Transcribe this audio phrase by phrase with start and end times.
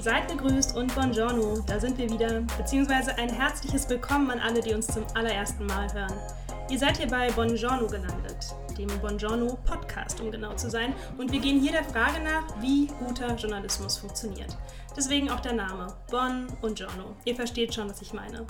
[0.00, 4.72] Seid gegrüßt und buongiorno, da sind wir wieder, beziehungsweise ein herzliches Willkommen an alle, die
[4.72, 6.14] uns zum allerersten Mal hören.
[6.70, 11.40] Ihr seid hier bei Buongiorno gelandet, dem Buongiorno Podcast, um genau zu sein, und wir
[11.40, 14.56] gehen hier der Frage nach, wie guter Journalismus funktioniert.
[14.96, 17.16] Deswegen auch der Name, Bon und Giorno.
[17.24, 18.46] Ihr versteht schon, was ich meine.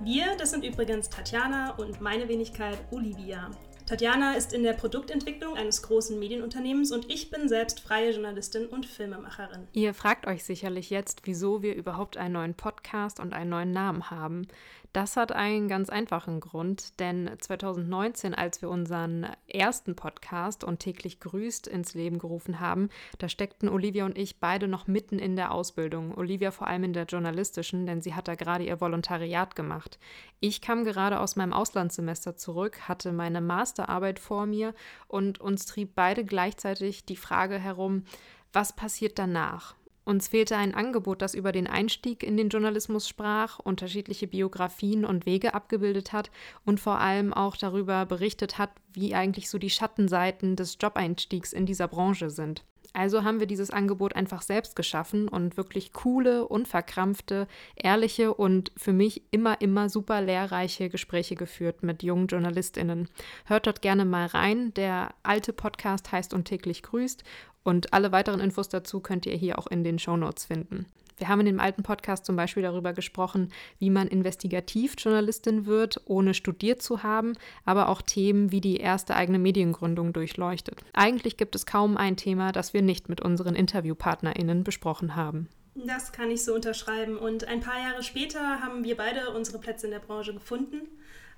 [0.00, 3.50] Wir, das sind übrigens Tatjana und meine Wenigkeit Olivia.
[3.86, 8.86] Tatjana ist in der Produktentwicklung eines großen Medienunternehmens und ich bin selbst freie Journalistin und
[8.86, 9.66] Filmemacherin.
[9.72, 14.10] Ihr fragt euch sicherlich jetzt, wieso wir überhaupt einen neuen Podcast und einen neuen Namen
[14.10, 14.46] haben.
[14.92, 21.18] Das hat einen ganz einfachen Grund, denn 2019, als wir unseren ersten Podcast und täglich
[21.18, 25.52] grüßt ins Leben gerufen haben, da steckten Olivia und ich beide noch mitten in der
[25.52, 26.14] Ausbildung.
[26.14, 29.98] Olivia vor allem in der journalistischen, denn sie hat da gerade ihr Volontariat gemacht.
[30.40, 34.74] Ich kam gerade aus meinem Auslandssemester zurück, hatte meine Masterarbeit vor mir
[35.08, 38.04] und uns trieb beide gleichzeitig die Frage herum,
[38.52, 39.74] was passiert danach?
[40.04, 45.26] Uns fehlte ein Angebot, das über den Einstieg in den Journalismus sprach, unterschiedliche Biografien und
[45.26, 46.30] Wege abgebildet hat
[46.64, 51.66] und vor allem auch darüber berichtet hat, wie eigentlich so die Schattenseiten des Jobeinstiegs in
[51.66, 52.64] dieser Branche sind.
[52.94, 58.92] Also haben wir dieses Angebot einfach selbst geschaffen und wirklich coole, unverkrampfte, ehrliche und für
[58.92, 63.08] mich immer, immer super lehrreiche Gespräche geführt mit jungen JournalistInnen.
[63.46, 64.74] Hört dort gerne mal rein.
[64.74, 67.24] Der alte Podcast heißt Und täglich grüßt
[67.64, 70.86] und alle weiteren Infos dazu könnt ihr hier auch in den Show Notes finden.
[71.18, 76.34] Wir haben in dem alten Podcast zum Beispiel darüber gesprochen, wie man Investigativjournalistin wird, ohne
[76.34, 80.80] studiert zu haben, aber auch Themen wie die erste eigene Mediengründung durchleuchtet.
[80.92, 85.48] Eigentlich gibt es kaum ein Thema, das wir nicht mit unseren InterviewpartnerInnen besprochen haben.
[85.74, 87.16] Das kann ich so unterschreiben.
[87.16, 90.88] Und ein paar Jahre später haben wir beide unsere Plätze in der Branche gefunden.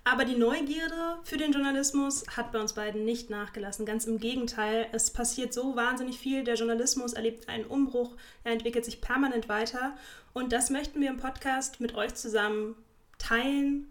[0.06, 3.86] Aber die Neugierde für den Journalismus hat bei uns beiden nicht nachgelassen.
[3.86, 6.44] Ganz im Gegenteil, es passiert so wahnsinnig viel.
[6.44, 9.97] Der Journalismus erlebt einen Umbruch, er entwickelt sich permanent weiter.
[10.34, 12.77] Und das möchten wir im Podcast mit euch zusammen
[13.16, 13.91] teilen,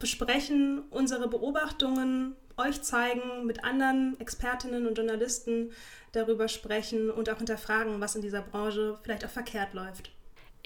[0.00, 5.70] besprechen, unsere Beobachtungen euch zeigen, mit anderen Expertinnen und Journalisten
[6.10, 10.13] darüber sprechen und auch hinterfragen, was in dieser Branche vielleicht auch verkehrt läuft.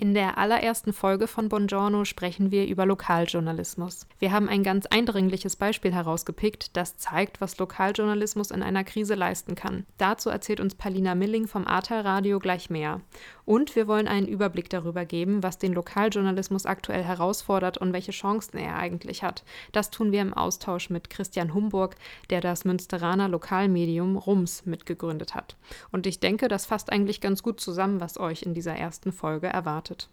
[0.01, 4.07] In der allerersten Folge von Buongiorno sprechen wir über Lokaljournalismus.
[4.21, 9.57] Wir haben ein ganz eindringliches Beispiel herausgepickt, das zeigt, was Lokaljournalismus in einer Krise leisten
[9.57, 9.87] kann.
[9.97, 13.01] Dazu erzählt uns Palina Milling vom Ahrtal Radio gleich mehr.
[13.49, 18.59] Und wir wollen einen Überblick darüber geben, was den Lokaljournalismus aktuell herausfordert und welche Chancen
[18.59, 19.43] er eigentlich hat.
[19.73, 21.97] Das tun wir im Austausch mit Christian Humburg,
[22.29, 25.57] der das Münsteraner Lokalmedium RUMS mitgegründet hat.
[25.91, 29.47] Und ich denke, das fasst eigentlich ganz gut zusammen, was euch in dieser ersten Folge
[29.47, 30.11] erwartet.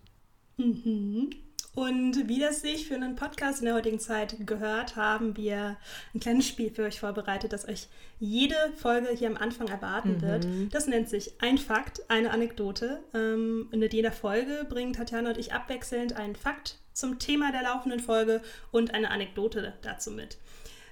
[0.55, 1.29] Mhm.
[1.75, 5.75] Und wie das sich für einen Podcast in der heutigen Zeit gehört, haben wir
[6.13, 7.87] ein kleines Spiel für euch vorbereitet, das euch
[8.17, 10.21] jede Folge hier am Anfang erwarten mhm.
[10.21, 10.47] wird.
[10.73, 13.03] Das nennt sich Ein Fakt, eine Anekdote.
[13.13, 17.99] Ähm, in jeder Folge bringen Tatjana und ich abwechselnd einen Fakt zum Thema der laufenden
[17.99, 18.41] Folge
[18.71, 20.37] und eine Anekdote dazu mit.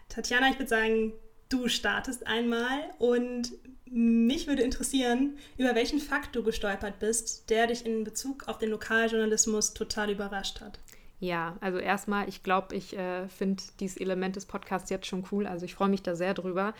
[0.09, 1.13] Tatjana, ich würde sagen,
[1.47, 3.53] du startest einmal und
[3.93, 8.71] mich würde interessieren, über welchen Fakt du gestolpert bist, der dich in Bezug auf den
[8.71, 10.79] Lokaljournalismus total überrascht hat.
[11.19, 15.45] Ja, also erstmal, ich glaube, ich äh, finde dieses Element des Podcasts jetzt schon cool.
[15.45, 16.73] Also ich freue mich da sehr drüber.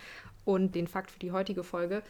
[0.44, 2.02] Und den Fakt für die heutige Folge,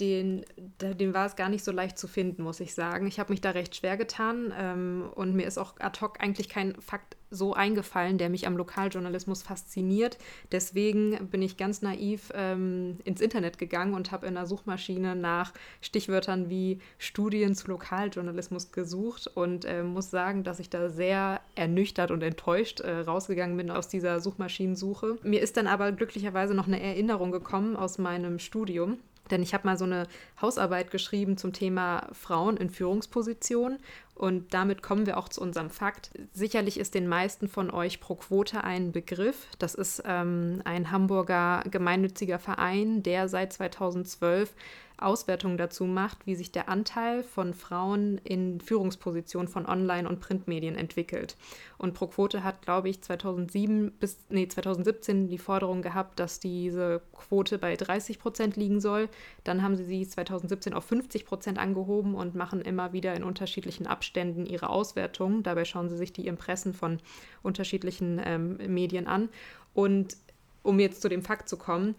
[0.00, 0.44] den,
[0.80, 3.06] den war es gar nicht so leicht zu finden, muss ich sagen.
[3.06, 6.48] Ich habe mich da recht schwer getan ähm, und mir ist auch ad hoc eigentlich
[6.48, 10.18] kein Fakt so eingefallen, der mich am Lokaljournalismus fasziniert.
[10.52, 15.52] Deswegen bin ich ganz naiv ähm, ins Internet gegangen und habe in der Suchmaschine nach
[15.80, 22.10] Stichwörtern wie Studien zu Lokaljournalismus gesucht und äh, muss sagen, dass ich da sehr ernüchtert
[22.10, 25.18] und enttäuscht äh, rausgegangen bin aus dieser Suchmaschinensuche.
[25.22, 28.98] Mir ist dann aber glücklicherweise noch eine Erinnerung gekommen aus meinem Studium.
[29.30, 30.06] Denn ich habe mal so eine
[30.40, 33.78] Hausarbeit geschrieben zum Thema Frauen in Führungspositionen
[34.14, 36.10] und damit kommen wir auch zu unserem Fakt.
[36.32, 39.46] Sicherlich ist den meisten von euch Pro Quote ein Begriff.
[39.58, 44.54] Das ist ähm, ein Hamburger gemeinnütziger Verein, der seit 2012
[45.00, 50.76] Auswertungen dazu macht, wie sich der Anteil von Frauen in Führungspositionen von Online- und Printmedien
[50.76, 51.36] entwickelt.
[51.78, 57.58] Und ProQuote hat, glaube ich, 2007 bis nee, 2017 die Forderung gehabt, dass diese Quote
[57.58, 59.08] bei 30 Prozent liegen soll.
[59.44, 63.86] Dann haben sie sie 2017 auf 50 Prozent angehoben und machen immer wieder in unterschiedlichen
[63.86, 65.44] Abständen Abständen ihre Auswertungen.
[65.44, 66.98] Dabei schauen sie sich die Impressen von
[67.44, 69.28] unterschiedlichen ähm, Medien an.
[69.72, 70.16] Und
[70.64, 71.94] um jetzt zu dem Fakt zu kommen,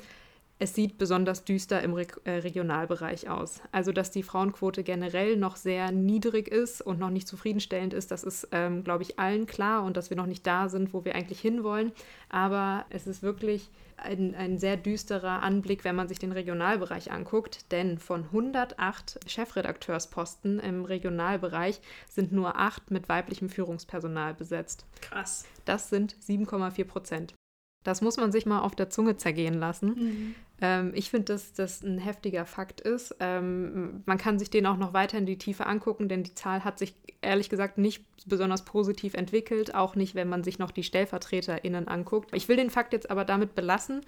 [0.61, 3.61] es sieht besonders düster im Re äh, Regionalbereich aus.
[3.71, 8.23] Also, dass die Frauenquote generell noch sehr niedrig ist und noch nicht zufriedenstellend ist, das
[8.23, 11.15] ist, ähm, glaube ich, allen klar und dass wir noch nicht da sind, wo wir
[11.15, 11.91] eigentlich hinwollen.
[12.29, 17.71] Aber es ist wirklich ein, ein sehr düsterer Anblick, wenn man sich den Regionalbereich anguckt,
[17.71, 24.85] denn von 108 Chefredakteursposten im Regionalbereich sind nur acht mit weiblichem Führungspersonal besetzt.
[25.01, 25.43] Krass.
[25.65, 27.33] Das sind 7,4 Prozent.
[27.83, 29.87] Das muss man sich mal auf der Zunge zergehen lassen.
[29.87, 30.35] Mhm.
[30.61, 33.15] Ähm, ich finde, dass das ein heftiger Fakt ist.
[33.19, 36.63] Ähm, man kann sich den auch noch weiter in die Tiefe angucken, denn die Zahl
[36.63, 40.83] hat sich ehrlich gesagt nicht besonders positiv entwickelt, auch nicht, wenn man sich noch die
[40.83, 42.29] StellvertreterInnen anguckt.
[42.33, 44.01] Ich will den Fakt jetzt aber damit belassen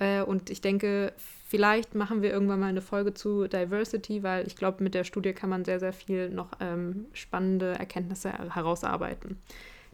[0.00, 1.12] äh, und ich denke,
[1.46, 5.32] vielleicht machen wir irgendwann mal eine Folge zu Diversity, weil ich glaube, mit der Studie
[5.32, 9.38] kann man sehr, sehr viel noch ähm, spannende Erkenntnisse herausarbeiten.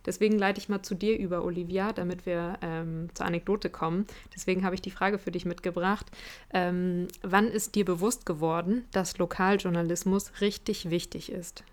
[0.06, 4.06] Deswegen leite ich mal zu dir über, Olivia, damit wir ähm, zur Anekdote kommen.
[4.34, 6.06] Deswegen habe ich die Frage für dich mitgebracht.
[6.52, 11.64] Ähm, wann ist dir bewusst geworden, dass Lokaljournalismus richtig wichtig ist?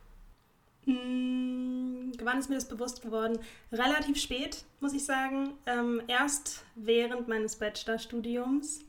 [0.86, 3.40] Hm, wann ist mir das bewusst geworden?
[3.72, 5.54] Relativ spät, muss ich sagen.
[5.66, 8.84] Ähm, erst während meines Bachelorstudiums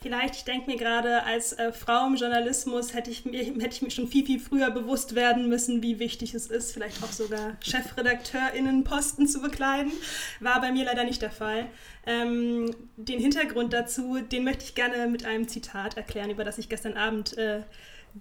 [0.00, 3.82] Vielleicht, ich denke mir gerade, als äh, Frau im Journalismus hätte ich, mir, hätte ich
[3.82, 7.56] mir schon viel, viel früher bewusst werden müssen, wie wichtig es ist, vielleicht auch sogar
[7.60, 9.90] ChefredakteurInnenposten zu bekleiden.
[10.38, 11.66] War bei mir leider nicht der Fall.
[12.06, 16.68] Ähm, den Hintergrund dazu, den möchte ich gerne mit einem Zitat erklären, über das ich
[16.68, 17.62] gestern Abend äh,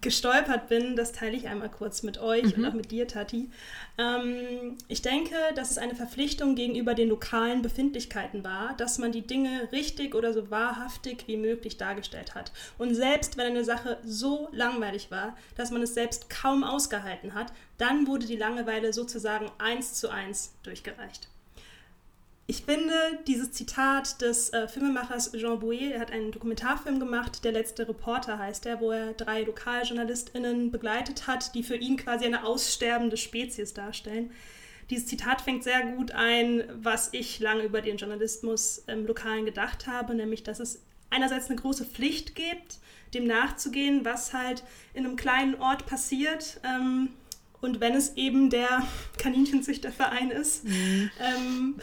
[0.01, 2.63] gestolpert bin, das teile ich einmal kurz mit euch mhm.
[2.63, 3.49] und auch mit dir, Tati.
[3.97, 9.25] Ähm, ich denke, dass es eine Verpflichtung gegenüber den lokalen Befindlichkeiten war, dass man die
[9.25, 12.51] Dinge richtig oder so wahrhaftig wie möglich dargestellt hat.
[12.77, 17.51] Und selbst wenn eine Sache so langweilig war, dass man es selbst kaum ausgehalten hat,
[17.77, 21.29] dann wurde die Langeweile sozusagen eins zu eins durchgereicht.
[22.49, 22.93] Ich finde
[23.27, 28.39] dieses Zitat des äh, Filmemachers Jean Bouet, er hat einen Dokumentarfilm gemacht, Der letzte Reporter
[28.39, 33.73] heißt er, wo er drei LokaljournalistInnen begleitet hat, die für ihn quasi eine aussterbende Spezies
[33.73, 34.31] darstellen.
[34.89, 39.85] Dieses Zitat fängt sehr gut ein, was ich lange über den Journalismus im Lokalen gedacht
[39.85, 42.77] habe, nämlich dass es einerseits eine große Pflicht gibt,
[43.13, 44.63] dem nachzugehen, was halt
[44.93, 46.61] in einem kleinen Ort passiert.
[46.63, 47.09] Ähm,
[47.61, 48.83] und wenn es eben der
[49.17, 51.09] Kaninchenzüchterverein ist, mhm.
[51.19, 51.75] ähm,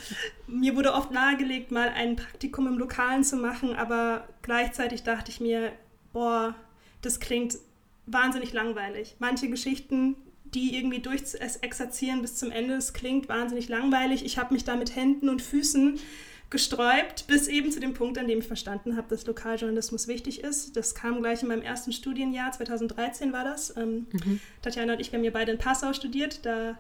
[0.47, 5.41] mir wurde oft nahegelegt, mal ein Praktikum im Lokalen zu machen, aber gleichzeitig dachte ich
[5.41, 5.73] mir,
[6.13, 6.55] boah,
[7.03, 7.59] das klingt
[8.07, 9.17] wahnsinnig langweilig.
[9.19, 14.25] Manche Geschichten, die irgendwie durchexerzieren bis zum Ende, das klingt wahnsinnig langweilig.
[14.25, 15.99] Ich habe mich da mit Händen und Füßen
[16.55, 20.77] gesträubt, bis eben zu dem Punkt, an dem ich verstanden habe, dass Lokaljournalismus wichtig ist.
[20.77, 23.77] Das kam gleich in meinem ersten Studienjahr, 2013 war das.
[23.77, 24.41] Ähm, mhm.
[24.63, 26.47] Tatjana und ich, wir haben ja beide in Passau studiert.
[26.47, 26.79] Da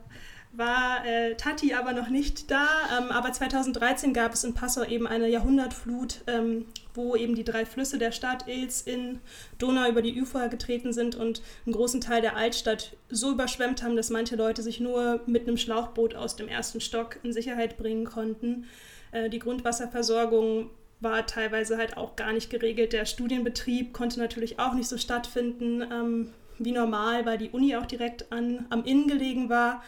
[0.52, 2.68] war äh, Tati aber noch nicht da.
[2.96, 7.66] Ähm, aber 2013 gab es in Passau eben eine Jahrhundertflut, ähm, wo eben die drei
[7.66, 9.18] Flüsse der Stadt Ilz in
[9.58, 13.96] Donau über die Ufer getreten sind und einen großen Teil der Altstadt so überschwemmt haben,
[13.96, 18.04] dass manche Leute sich nur mit einem Schlauchboot aus dem ersten Stock in Sicherheit bringen
[18.04, 18.66] konnten.
[19.14, 20.70] Äh, die Grundwasserversorgung
[21.00, 22.93] war teilweise halt auch gar nicht geregelt.
[22.93, 27.87] Der Studienbetrieb konnte natürlich auch nicht so stattfinden ähm, wie normal, weil die Uni auch
[27.87, 29.82] direkt an, am Inn gelegen war.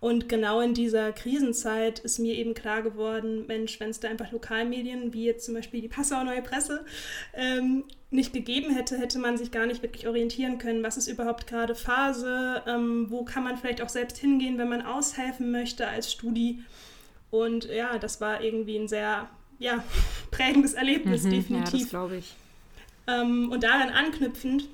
[0.00, 4.32] Und genau in dieser Krisenzeit ist mir eben klar geworden, Mensch, wenn es da einfach
[4.32, 6.84] Lokalmedien, wie jetzt zum Beispiel die Passauer Neue Presse,
[7.32, 11.46] ähm, nicht gegeben hätte, hätte man sich gar nicht wirklich orientieren können, was ist überhaupt
[11.46, 16.12] gerade Phase, ähm, wo kann man vielleicht auch selbst hingehen, wenn man aushelfen möchte als
[16.12, 16.62] Studi.
[17.34, 19.28] Und ja, das war irgendwie ein sehr
[19.58, 19.82] ja,
[20.30, 21.80] prägendes Erlebnis, mhm, definitiv.
[21.80, 22.32] Ja, glaube ich.
[23.08, 24.68] Ähm, und daran anknüpfend,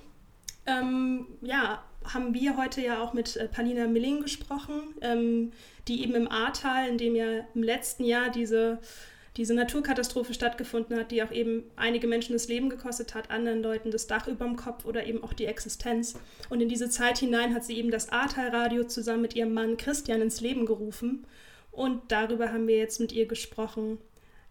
[0.67, 5.53] ähm, ja, haben wir heute ja auch mit äh, Palina Milling gesprochen, ähm,
[5.89, 8.79] die eben im Ahrtal, in dem ja im letzten Jahr diese,
[9.39, 13.91] diese Naturkatastrophe stattgefunden hat, die auch eben einige Menschen das Leben gekostet hat, anderen Leuten
[13.91, 16.15] das Dach über dem Kopf oder eben auch die Existenz.
[16.51, 20.21] Und in diese Zeit hinein hat sie eben das Ahrtal-Radio zusammen mit ihrem Mann Christian
[20.21, 21.25] ins Leben gerufen.
[21.71, 23.99] Und darüber haben wir jetzt mit ihr gesprochen.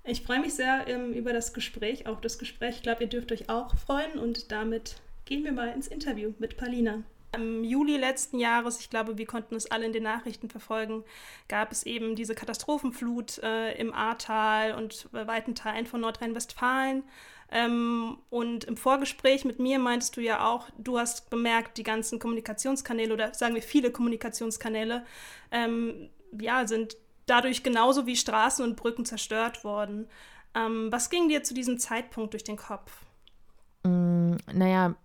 [0.04, 2.78] Ich freue mich sehr ähm, über das Gespräch, auch das Gespräch.
[2.78, 4.18] Ich glaube, ihr dürft euch auch freuen.
[4.18, 4.96] Und damit
[5.26, 7.04] gehen wir mal ins Interview mit Palina.
[7.36, 11.04] Im Juli letzten Jahres, ich glaube, wir konnten es alle in den Nachrichten verfolgen,
[11.48, 17.04] gab es eben diese Katastrophenflut äh, im Ahrtal und bei weiten Teilen von Nordrhein-Westfalen.
[17.52, 22.18] Ähm, und im Vorgespräch mit mir meintest du ja auch, du hast bemerkt, die ganzen
[22.18, 25.06] Kommunikationskanäle oder sagen wir viele Kommunikationskanäle
[25.52, 26.10] ähm,
[26.40, 26.98] ja, sind
[27.30, 30.08] dadurch genauso wie Straßen und Brücken zerstört worden.
[30.56, 32.92] Ähm, was ging dir zu diesem Zeitpunkt durch den Kopf?
[33.84, 34.96] Mm, naja,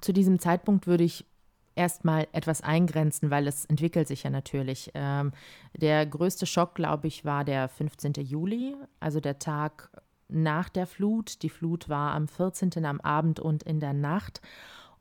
[0.00, 1.26] zu diesem Zeitpunkt würde ich
[1.74, 4.90] erstmal etwas eingrenzen, weil es entwickelt sich ja natürlich.
[4.94, 5.32] Ähm,
[5.74, 8.14] der größte Schock, glaube ich, war der 15.
[8.14, 9.90] Juli, also der Tag
[10.28, 11.42] nach der Flut.
[11.42, 12.84] Die Flut war am 14.
[12.84, 14.40] am Abend und in der Nacht.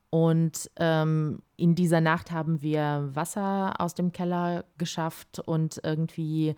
[0.09, 6.55] Und ähm, in dieser Nacht haben wir Wasser aus dem Keller geschafft und irgendwie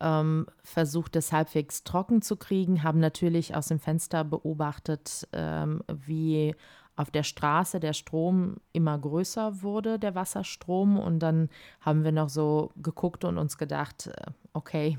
[0.00, 6.54] ähm, versucht, es halbwegs trocken zu kriegen, haben natürlich aus dem Fenster beobachtet, ähm, wie
[6.96, 10.98] auf der Straße der Strom immer größer wurde, der Wasserstrom.
[10.98, 11.48] Und dann
[11.80, 14.98] haben wir noch so geguckt und uns gedacht, äh, okay,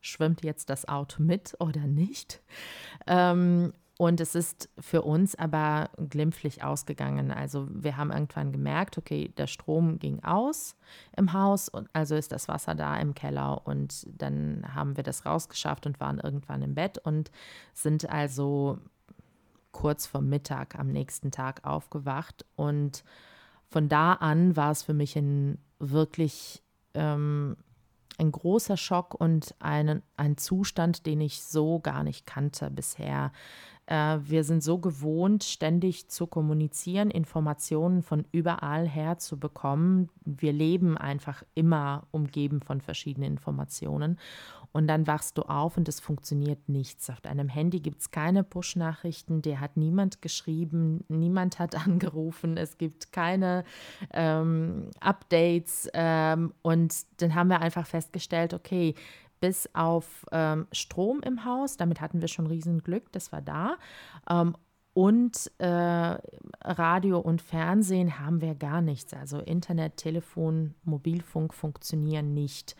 [0.00, 2.40] schwimmt jetzt das Auto mit oder nicht?
[3.06, 7.30] Ähm, und es ist für uns aber glimpflich ausgegangen.
[7.30, 10.76] Also wir haben irgendwann gemerkt, okay, der Strom ging aus
[11.16, 15.26] im Haus und also ist das Wasser da im Keller und dann haben wir das
[15.26, 17.30] rausgeschafft und waren irgendwann im Bett und
[17.74, 18.78] sind also
[19.72, 23.04] kurz vor Mittag am nächsten Tag aufgewacht und
[23.70, 26.62] von da an war es für mich ein wirklich
[26.94, 27.56] ähm,
[28.18, 33.32] ein großer Schock und ein, ein Zustand, den ich so gar nicht kannte bisher.
[33.86, 40.08] Äh, wir sind so gewohnt, ständig zu kommunizieren, Informationen von überall her zu bekommen.
[40.24, 44.18] Wir leben einfach immer umgeben von verschiedenen Informationen.
[44.72, 47.10] Und dann wachst du auf und es funktioniert nichts.
[47.10, 52.78] Auf deinem Handy gibt es keine Push-Nachrichten, der hat niemand geschrieben, niemand hat angerufen, es
[52.78, 53.64] gibt keine
[54.12, 55.88] ähm, Updates.
[55.92, 58.94] Ähm, und dann haben wir einfach festgestellt, okay,
[59.42, 61.76] bis auf ähm, Strom im Haus.
[61.76, 63.76] Damit hatten wir schon riesen Glück, das war da.
[64.30, 64.56] Ähm,
[64.94, 66.16] und äh,
[66.62, 69.12] Radio und Fernsehen haben wir gar nichts.
[69.14, 72.76] Also Internet, Telefon, Mobilfunk funktionieren nicht.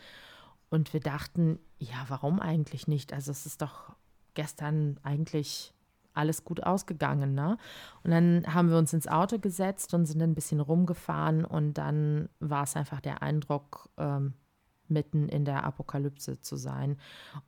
[0.69, 3.11] Und wir dachten, ja, warum eigentlich nicht?
[3.11, 3.91] Also es ist doch
[4.35, 5.73] gestern eigentlich
[6.13, 7.33] alles gut ausgegangen.
[7.33, 7.57] Ne?
[8.03, 12.29] Und dann haben wir uns ins Auto gesetzt und sind ein bisschen rumgefahren und dann
[12.39, 14.33] war es einfach der Eindruck, ähm,
[14.93, 16.97] mitten in der Apokalypse zu sein.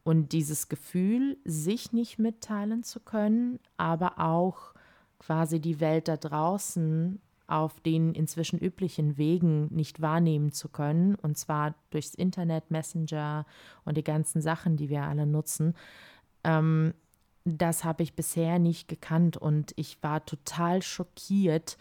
[0.03, 4.73] Und dieses Gefühl, sich nicht mitteilen zu können, aber auch
[5.19, 11.37] quasi die Welt da draußen auf den inzwischen üblichen Wegen nicht wahrnehmen zu können, und
[11.37, 13.45] zwar durchs Internet, Messenger
[13.85, 15.75] und die ganzen Sachen, die wir alle nutzen,
[16.43, 16.93] ähm,
[17.43, 21.77] das habe ich bisher nicht gekannt und ich war total schockiert,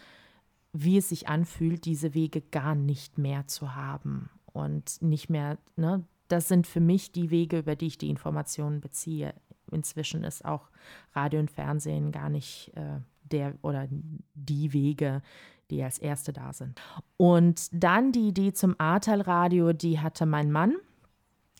[0.74, 6.04] wie es sich anfühlt, diese Wege gar nicht mehr zu haben und nicht mehr, ne,
[6.28, 9.34] das sind für mich die Wege, über die ich die Informationen beziehe.
[9.70, 10.70] Inzwischen ist auch
[11.12, 13.88] Radio und Fernsehen gar nicht äh, der oder
[14.34, 15.22] die Wege,
[15.70, 16.80] die als erste da sind.
[17.16, 20.74] Und dann die Idee zum Ahrtal-Radio, die hatte mein Mann.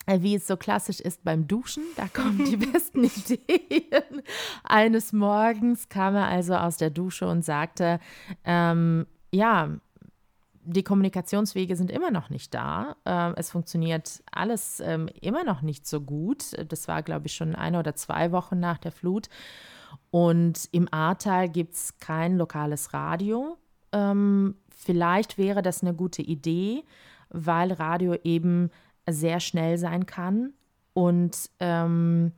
[0.07, 4.21] Äh, wie es so klassisch ist beim Duschen, da kommen die besten Ideen.
[4.63, 7.99] Eines Morgens kam er also aus der Dusche und sagte,
[8.43, 9.79] ähm, ja,
[10.65, 12.95] die Kommunikationswege sind immer noch nicht da.
[13.05, 16.53] Ähm, es funktioniert alles ähm, immer noch nicht so gut.
[16.69, 19.29] Das war, glaube ich, schon eine oder zwei Wochen nach der Flut.
[20.11, 23.57] Und im Ahrtal gibt es kein lokales Radio.
[23.91, 26.83] Ähm, vielleicht wäre das eine gute Idee,
[27.29, 28.71] weil Radio eben
[29.07, 30.53] sehr schnell sein kann
[30.93, 32.31] und ähm,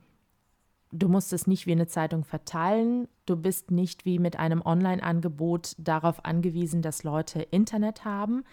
[0.92, 3.08] du musst es nicht wie eine Zeitung verteilen.
[3.26, 8.44] Du bist nicht wie mit einem Online-Angebot darauf angewiesen, dass Leute Internet haben.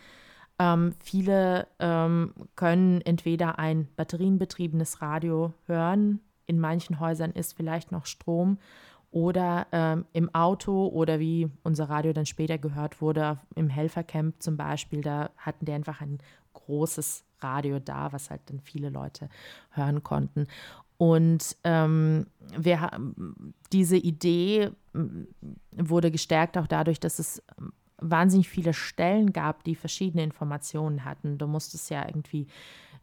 [0.59, 6.21] Ähm, viele ähm, können entweder ein batterienbetriebenes Radio hören.
[6.45, 8.57] In manchen Häusern ist vielleicht noch Strom
[9.11, 14.57] oder ähm, im Auto oder wie unser Radio dann später gehört wurde, im Helfercamp zum
[14.57, 16.19] Beispiel, da hatten die einfach ein
[16.53, 19.29] großes Radio da, was halt dann viele Leute
[19.71, 20.47] hören konnten.
[20.97, 22.89] Und ähm, wir,
[23.73, 24.71] diese Idee
[25.71, 27.43] wurde gestärkt auch dadurch, dass es
[27.97, 31.37] wahnsinnig viele Stellen gab, die verschiedene Informationen hatten.
[31.37, 32.47] Du musstest ja irgendwie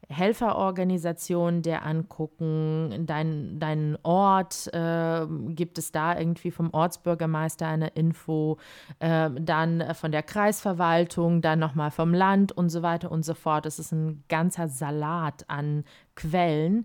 [0.09, 8.59] Helferorganisationen dir angucken, dein, deinen Ort, äh, gibt es da irgendwie vom Ortsbürgermeister eine Info,
[8.99, 13.65] äh, dann von der Kreisverwaltung, dann nochmal vom Land und so weiter und so fort.
[13.65, 15.85] Es ist ein ganzer Salat an
[16.17, 16.85] Quellen.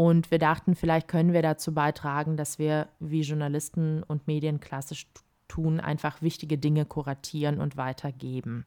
[0.00, 5.06] Und wir dachten, vielleicht können wir dazu beitragen, dass wir wie Journalisten und Medien klassisch
[5.46, 8.64] tun, einfach wichtige Dinge kuratieren und weitergeben.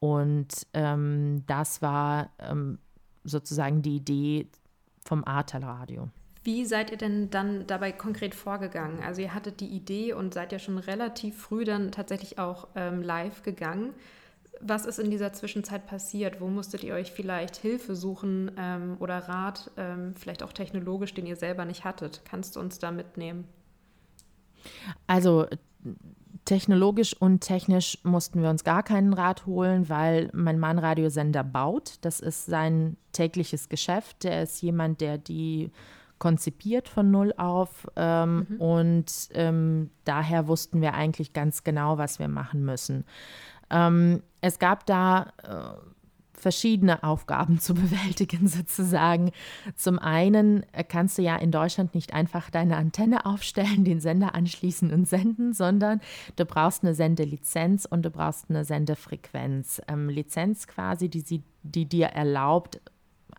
[0.00, 2.80] Und ähm, das war ähm,
[3.22, 4.48] sozusagen die Idee
[5.04, 6.08] vom Ahrtal Radio.
[6.42, 9.04] Wie seid ihr denn dann dabei konkret vorgegangen?
[9.04, 13.02] Also ihr hattet die Idee und seid ja schon relativ früh dann tatsächlich auch ähm,
[13.02, 13.94] live gegangen.
[14.60, 16.40] Was ist in dieser Zwischenzeit passiert?
[16.40, 21.26] Wo musstet ihr euch vielleicht Hilfe suchen ähm, oder Rat, ähm, vielleicht auch technologisch, den
[21.26, 22.22] ihr selber nicht hattet?
[22.24, 23.44] Kannst du uns da mitnehmen?
[25.06, 25.46] Also
[26.44, 31.94] technologisch und technisch mussten wir uns gar keinen Rat holen, weil mein Mann Radiosender baut.
[32.00, 34.24] Das ist sein tägliches Geschäft.
[34.24, 35.70] Der ist jemand, der die
[36.18, 38.56] konzipiert von null auf ähm, mhm.
[38.60, 43.04] und ähm, daher wussten wir eigentlich ganz genau, was wir machen müssen.
[43.70, 45.96] Ähm, es gab da äh,
[46.36, 49.32] verschiedene Aufgaben zu bewältigen sozusagen.
[49.74, 54.34] Zum einen äh, kannst du ja in Deutschland nicht einfach deine Antenne aufstellen, den Sender
[54.34, 56.00] anschließen und senden, sondern
[56.36, 59.80] du brauchst eine Sendelizenz und du brauchst eine Sendefrequenz.
[59.88, 62.80] Ähm, Lizenz quasi, die, sie, die dir erlaubt,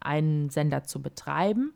[0.02, 1.74] einen Sender zu betreiben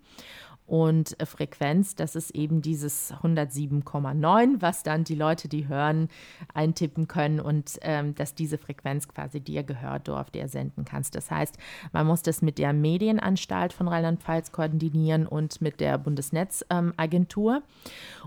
[0.71, 6.07] und äh, Frequenz, das ist eben dieses 107,9, was dann die Leute, die hören,
[6.53, 11.13] eintippen können und ähm, dass diese Frequenz quasi dir gehört, du auf der senden kannst.
[11.15, 11.57] Das heißt,
[11.91, 17.55] man muss das mit der Medienanstalt von Rheinland-Pfalz koordinieren und mit der Bundesnetzagentur.
[17.55, 17.61] Ähm,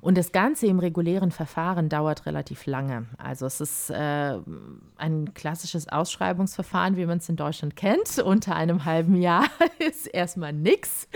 [0.03, 3.07] und das Ganze im regulären Verfahren dauert relativ lange.
[3.17, 4.39] Also es ist äh,
[4.99, 8.19] ein klassisches Ausschreibungsverfahren, wie man es in Deutschland kennt.
[8.19, 9.47] Unter einem halben Jahr
[9.79, 11.09] ist erstmal nichts.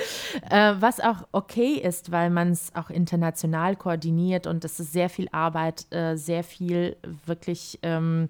[0.48, 4.92] Äh, was auch auch okay ist, weil man es auch international koordiniert und es ist
[4.92, 6.96] sehr viel Arbeit, äh, sehr viel
[7.26, 8.28] wirklich ähm,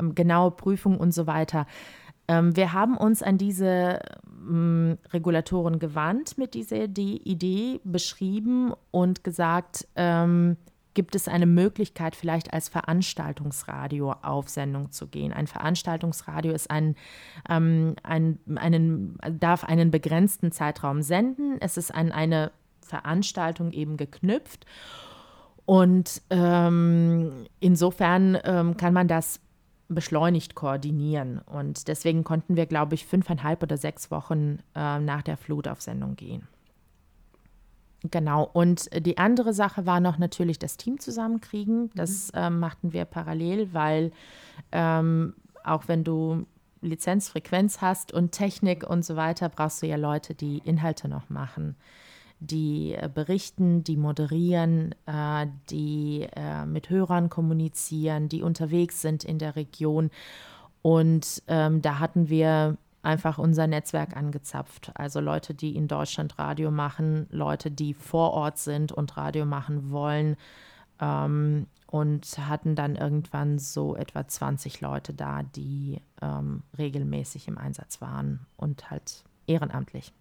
[0.00, 1.66] ähm, genaue Prüfung und so weiter.
[2.28, 4.00] Ähm, wir haben uns an diese
[4.48, 10.56] ähm, Regulatoren gewandt mit dieser Idee, beschrieben und gesagt, ähm,
[10.94, 15.32] gibt es eine Möglichkeit, vielleicht als Veranstaltungsradio auf Sendung zu gehen.
[15.32, 16.96] Ein Veranstaltungsradio ist ein,
[17.48, 21.56] ähm, ein, einen, darf einen begrenzten Zeitraum senden.
[21.60, 24.66] Es ist an eine Veranstaltung eben geknüpft.
[25.64, 29.40] Und ähm, insofern ähm, kann man das
[29.88, 31.38] beschleunigt koordinieren.
[31.38, 35.80] Und deswegen konnten wir, glaube ich, fünfeinhalb oder sechs Wochen äh, nach der Flut auf
[35.80, 36.48] Sendung gehen.
[38.10, 38.48] Genau.
[38.52, 41.90] Und die andere Sache war noch natürlich das Team zusammenkriegen.
[41.94, 42.38] Das mhm.
[42.38, 44.12] ähm, machten wir parallel, weil
[44.72, 46.46] ähm, auch wenn du
[46.80, 51.76] Lizenzfrequenz hast und Technik und so weiter, brauchst du ja Leute, die Inhalte noch machen,
[52.40, 59.38] die äh, berichten, die moderieren, äh, die äh, mit Hörern kommunizieren, die unterwegs sind in
[59.38, 60.10] der Region.
[60.82, 64.92] Und ähm, da hatten wir einfach unser Netzwerk angezapft.
[64.94, 69.90] Also Leute, die in Deutschland Radio machen, Leute, die vor Ort sind und Radio machen
[69.90, 70.36] wollen.
[71.00, 78.00] Ähm, und hatten dann irgendwann so etwa 20 Leute da, die ähm, regelmäßig im Einsatz
[78.00, 80.14] waren und halt ehrenamtlich.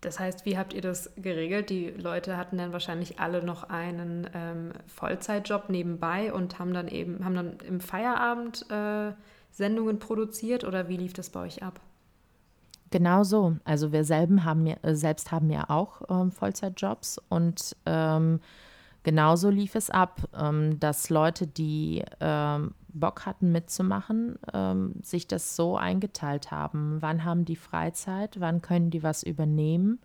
[0.00, 1.70] Das heißt, wie habt ihr das geregelt?
[1.70, 7.24] Die Leute hatten dann wahrscheinlich alle noch einen ähm, Vollzeitjob nebenbei und haben dann eben,
[7.24, 9.12] haben dann im Feierabend äh,
[9.50, 11.80] Sendungen produziert oder wie lief das bei euch ab?
[12.90, 13.56] Genau so.
[13.64, 18.40] Also wir selben haben ja, äh, selbst haben ja auch ähm, Vollzeitjobs und ähm,
[19.02, 25.54] genauso lief es ab, ähm, dass Leute, die ähm, Bock hatten mitzumachen, ähm, sich das
[25.54, 26.98] so eingeteilt haben.
[27.00, 28.40] Wann haben die Freizeit?
[28.40, 29.98] Wann können die was übernehmen?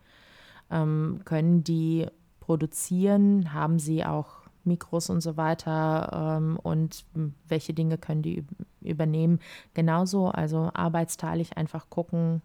[0.69, 2.07] Ähm, können die
[2.39, 3.53] produzieren?
[3.53, 7.05] Haben sie auch Mikros und so weiter ähm, und
[7.47, 8.45] welche Dinge können die
[8.81, 9.39] übernehmen.
[9.73, 12.41] Genauso, also arbeitsteilig einfach gucken,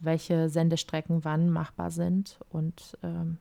[0.00, 3.38] welche Sendestrecken wann machbar sind und ähm,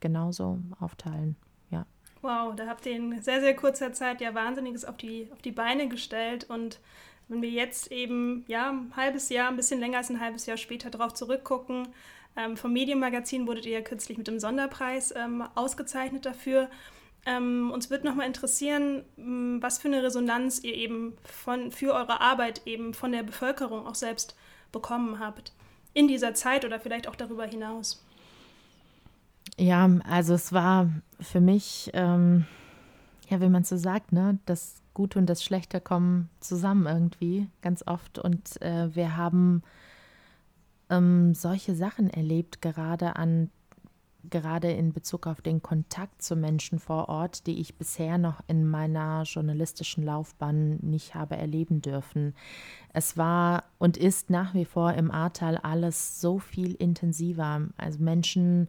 [0.00, 1.36] genauso aufteilen.
[1.70, 1.86] Ja.
[2.22, 5.52] Wow, da habt ihr in sehr, sehr kurzer Zeit ja Wahnsinniges auf die, auf die
[5.52, 6.80] Beine gestellt und
[7.28, 10.56] wenn wir jetzt eben ja ein halbes Jahr, ein bisschen länger als ein halbes Jahr
[10.56, 11.88] später darauf zurückgucken,
[12.36, 16.68] ähm, vom Medienmagazin wurdet ihr ja kürzlich mit dem Sonderpreis ähm, ausgezeichnet dafür.
[17.26, 19.04] Ähm, uns wird nochmal interessieren,
[19.60, 23.96] was für eine Resonanz ihr eben von, für eure Arbeit eben von der Bevölkerung auch
[23.96, 24.36] selbst
[24.70, 25.52] bekommen habt.
[25.92, 28.04] In dieser Zeit oder vielleicht auch darüber hinaus.
[29.58, 30.88] Ja, also es war
[31.20, 32.46] für mich, ähm,
[33.28, 37.82] ja, wie man so sagt, ne, das Gute und das Schlechte kommen zusammen irgendwie ganz
[37.86, 38.18] oft.
[38.18, 39.62] Und äh, wir haben
[40.90, 43.50] ähm, solche Sachen erlebt, gerade an
[44.30, 48.66] gerade in Bezug auf den Kontakt zu Menschen vor Ort, die ich bisher noch in
[48.66, 52.34] meiner journalistischen Laufbahn nicht habe erleben dürfen.
[52.92, 57.62] Es war und ist nach wie vor im Ahrtal alles so viel intensiver.
[57.76, 58.68] Also Menschen,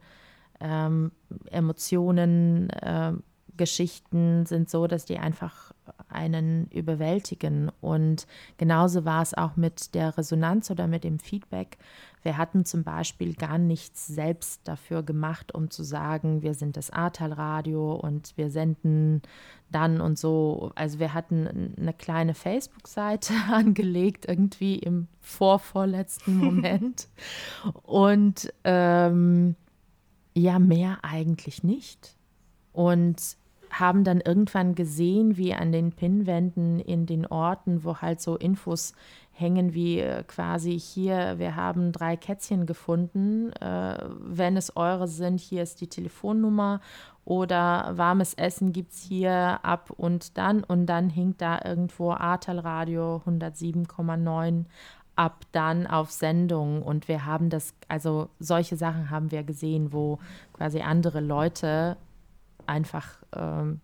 [0.60, 1.12] ähm,
[1.50, 3.12] Emotionen, äh,
[3.56, 5.67] Geschichten sind so, dass die einfach
[6.08, 7.70] einen überwältigen.
[7.80, 11.78] Und genauso war es auch mit der Resonanz oder mit dem Feedback.
[12.22, 16.90] Wir hatten zum Beispiel gar nichts selbst dafür gemacht, um zu sagen, wir sind das
[16.90, 19.22] Ahrtal-Radio und wir senden
[19.70, 20.72] dann und so.
[20.74, 27.08] Also wir hatten eine kleine Facebook-Seite angelegt, irgendwie im vorvorletzten Moment.
[27.82, 29.56] und ähm,
[30.34, 32.14] ja, mehr eigentlich nicht.
[32.72, 33.37] Und
[33.70, 38.92] haben dann irgendwann gesehen, wie an den Pinnwänden in den Orten, wo halt so Infos
[39.32, 45.40] hängen, wie äh, quasi hier, wir haben drei Kätzchen gefunden, äh, wenn es eure sind,
[45.40, 46.80] hier ist die Telefonnummer
[47.24, 52.58] oder warmes Essen gibt es hier ab und dann und dann hinkt da irgendwo Ahrtal
[52.58, 54.64] Radio 107,9
[55.14, 60.18] ab dann auf Sendung und wir haben das, also solche Sachen haben wir gesehen, wo
[60.52, 61.96] quasi andere Leute
[62.68, 63.80] einfach ähm,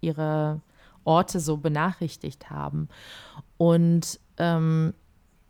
[0.00, 0.60] ihre
[1.04, 2.88] Orte so benachrichtigt haben.
[3.56, 4.94] Und ähm,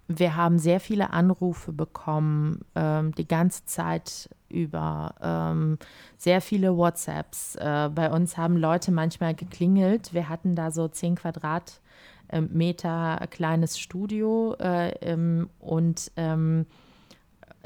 [0.09, 5.79] wir haben sehr viele Anrufe bekommen, ähm, die ganze Zeit über, ähm,
[6.19, 7.57] sehr viele WhatsApps.
[7.57, 10.13] Äh, bei uns haben Leute manchmal geklingelt.
[10.13, 16.67] Wir hatten da so zehn Quadratmeter kleines Studio äh, ähm, und ähm,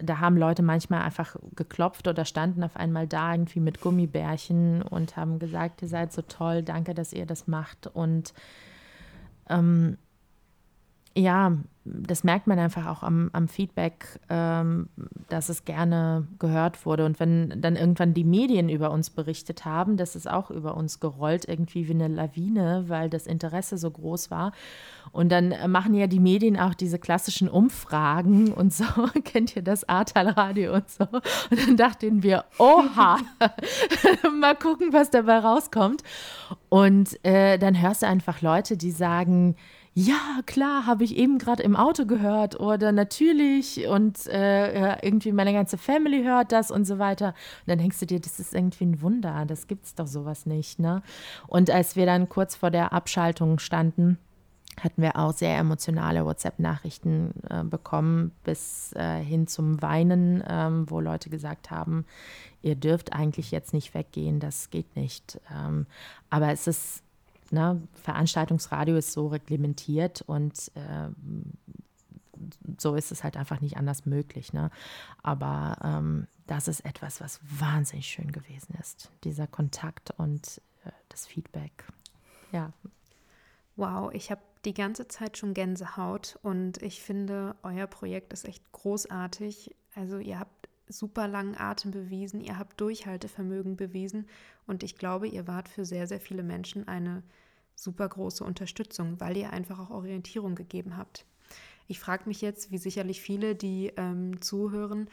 [0.02, 5.16] da haben Leute manchmal einfach geklopft oder standen auf einmal da irgendwie mit Gummibärchen und
[5.16, 7.86] haben gesagt, ihr seid so toll, danke, dass ihr das macht.
[7.86, 8.32] Und
[9.48, 9.98] ähm,
[11.18, 11.52] ja,
[11.84, 14.88] das merkt man einfach auch am, am Feedback, ähm,
[15.28, 17.04] dass es gerne gehört wurde.
[17.04, 21.00] Und wenn dann irgendwann die Medien über uns berichtet haben, das ist auch über uns
[21.00, 24.52] gerollt, irgendwie wie eine Lawine, weil das Interesse so groß war.
[25.10, 28.84] Und dann machen ja die Medien auch diese klassischen Umfragen und so.
[29.24, 31.04] Kennt ihr das Ahrtal-Radio und so?
[31.04, 33.18] Und dann dachten wir, oha,
[34.40, 36.02] mal gucken, was dabei rauskommt.
[36.68, 39.56] Und äh, dann hörst du einfach Leute, die sagen,
[40.00, 45.52] ja, klar, habe ich eben gerade im Auto gehört oder natürlich und äh, irgendwie meine
[45.52, 47.28] ganze Family hört das und so weiter.
[47.30, 50.46] Und dann denkst du dir, das ist irgendwie ein Wunder, das gibt es doch sowas
[50.46, 50.78] nicht.
[50.78, 51.02] Ne?
[51.48, 54.18] Und als wir dann kurz vor der Abschaltung standen,
[54.78, 61.00] hatten wir auch sehr emotionale WhatsApp-Nachrichten äh, bekommen, bis äh, hin zum Weinen, ähm, wo
[61.00, 62.04] Leute gesagt haben,
[62.62, 65.40] ihr dürft eigentlich jetzt nicht weggehen, das geht nicht.
[65.52, 65.86] Ähm,
[66.30, 67.02] aber es ist
[67.50, 71.08] ne, Veranstaltungsradio ist so reglementiert und äh,
[72.78, 74.52] so ist es halt einfach nicht anders möglich.
[74.52, 74.70] Ne?
[75.22, 79.10] Aber ähm, das ist etwas, was wahnsinnig schön gewesen ist.
[79.24, 81.84] Dieser Kontakt und äh, das Feedback.
[82.52, 82.72] Ja.
[83.76, 88.72] Wow, ich habe die ganze Zeit schon Gänsehaut und ich finde, euer Projekt ist echt
[88.72, 89.74] großartig.
[89.94, 90.57] Also ihr habt
[90.88, 94.26] super langen Atem bewiesen, ihr habt Durchhaltevermögen bewiesen
[94.66, 97.22] und ich glaube, ihr wart für sehr, sehr viele Menschen eine
[97.74, 101.24] super große Unterstützung, weil ihr einfach auch Orientierung gegeben habt.
[101.86, 105.08] Ich frage mich jetzt, wie sicherlich viele, die ähm, zuhören,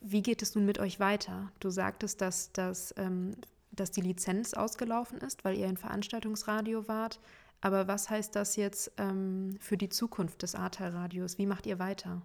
[0.00, 1.50] wie geht es nun mit euch weiter?
[1.60, 3.32] Du sagtest, dass, dass, ähm,
[3.70, 7.20] dass die Lizenz ausgelaufen ist, weil ihr ein Veranstaltungsradio wart.
[7.60, 11.38] Aber was heißt das jetzt ähm, für die Zukunft des Ahrtal-Radios?
[11.38, 12.22] Wie macht ihr weiter?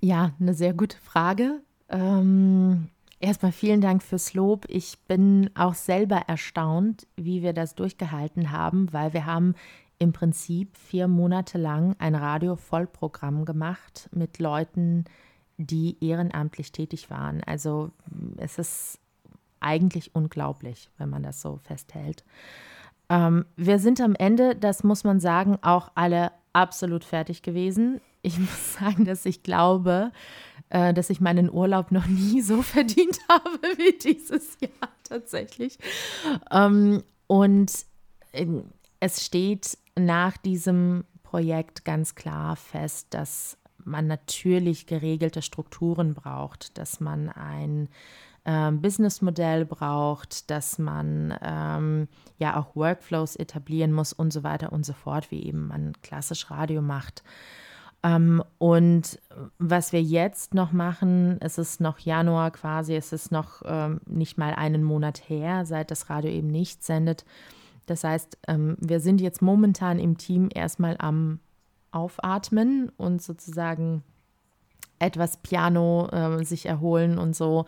[0.00, 1.62] Ja, eine sehr gute Frage.
[1.90, 2.88] Ähm,
[3.22, 4.64] Erstmal vielen Dank fürs Lob.
[4.68, 9.54] Ich bin auch selber erstaunt, wie wir das durchgehalten haben, weil wir haben
[9.98, 15.04] im Prinzip vier Monate lang ein Radio-Vollprogramm gemacht mit Leuten,
[15.58, 17.42] die ehrenamtlich tätig waren.
[17.44, 17.90] Also
[18.38, 19.00] es ist
[19.60, 22.24] eigentlich unglaublich, wenn man das so festhält.
[23.10, 28.00] Ähm, wir sind am Ende, das muss man sagen, auch alle absolut fertig gewesen.
[28.22, 30.12] Ich muss sagen, dass ich glaube,
[30.70, 35.78] äh, dass ich meinen Urlaub noch nie so verdient habe wie dieses Jahr tatsächlich.
[36.50, 37.72] Ähm, und
[38.32, 38.46] äh,
[39.00, 47.00] es steht nach diesem Projekt ganz klar fest, dass man natürlich geregelte Strukturen braucht, dass
[47.00, 47.88] man ein
[48.44, 54.84] ähm, Businessmodell braucht, dass man ähm, ja auch Workflows etablieren muss und so weiter und
[54.84, 57.22] so fort, wie eben man klassisch Radio macht.
[58.02, 59.20] Ähm, und
[59.58, 64.38] was wir jetzt noch machen, es ist noch Januar quasi, es ist noch ähm, nicht
[64.38, 67.24] mal einen Monat her, seit das Radio eben nicht sendet.
[67.86, 71.40] Das heißt, ähm, wir sind jetzt momentan im Team erstmal am
[71.90, 74.02] Aufatmen und sozusagen
[74.98, 77.66] etwas Piano äh, sich erholen und so.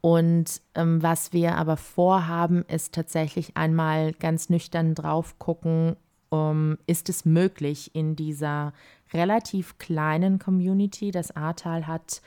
[0.00, 5.96] Und ähm, was wir aber vorhaben, ist tatsächlich einmal ganz nüchtern drauf gucken,
[6.30, 8.72] um, ist es möglich in dieser
[9.14, 11.10] relativ kleinen Community.
[11.10, 12.22] Das Ahrtal hat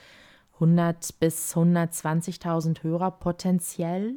[0.56, 4.16] 100 bis 120.000 Hörer potenziell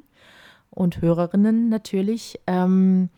[0.70, 2.40] und Hörerinnen natürlich.
[2.46, 3.10] Ähm,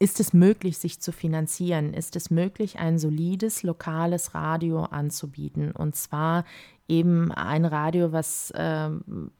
[0.00, 1.92] ist es möglich, sich zu finanzieren?
[1.92, 5.72] Ist es möglich, ein solides lokales Radio anzubieten?
[5.72, 6.44] Und zwar
[6.86, 9.32] eben ein Radio, was ähm,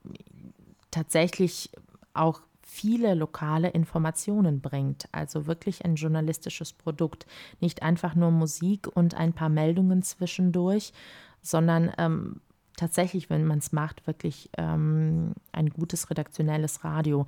[0.90, 1.70] tatsächlich
[2.12, 5.08] auch viele lokale Informationen bringt.
[5.10, 7.26] Also wirklich ein journalistisches Produkt.
[7.60, 10.92] Nicht einfach nur Musik und ein paar Meldungen zwischendurch,
[11.40, 12.40] sondern ähm,
[12.76, 17.26] tatsächlich, wenn man es macht, wirklich ähm, ein gutes redaktionelles Radio.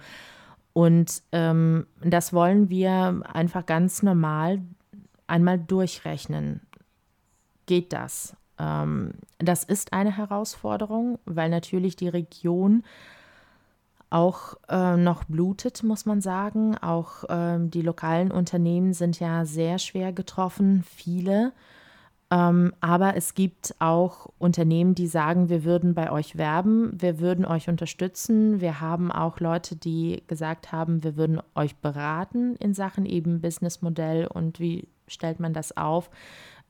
[0.74, 4.60] Und ähm, das wollen wir einfach ganz normal
[5.26, 6.60] einmal durchrechnen.
[7.64, 8.36] Geht das?
[8.58, 12.84] Ähm, das ist eine Herausforderung, weil natürlich die Region
[14.10, 16.76] auch äh, noch blutet, muss man sagen.
[16.76, 21.52] Auch ähm, die lokalen Unternehmen sind ja sehr schwer getroffen, viele.
[22.32, 27.44] Ähm, aber es gibt auch Unternehmen, die sagen, wir würden bei euch werben, wir würden
[27.44, 28.60] euch unterstützen.
[28.60, 34.26] Wir haben auch Leute, die gesagt haben, wir würden euch beraten in Sachen eben Businessmodell
[34.26, 36.10] und wie stellt man das auf.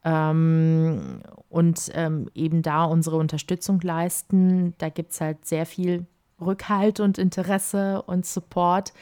[0.02, 4.74] Ähm, und ähm, eben da unsere Unterstützung leisten.
[4.78, 6.06] Da gibt es halt sehr viel
[6.40, 8.92] Rückhalt und Interesse und Support.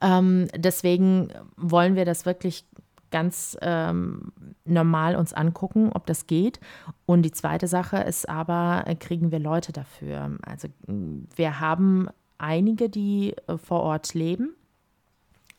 [0.00, 2.64] Ähm, deswegen wollen wir das wirklich
[3.10, 4.32] ganz ähm,
[4.64, 6.58] normal uns angucken, ob das geht.
[7.06, 10.36] Und die zweite Sache ist aber, äh, kriegen wir Leute dafür?
[10.42, 12.08] Also wir haben
[12.38, 14.54] einige, die äh, vor Ort leben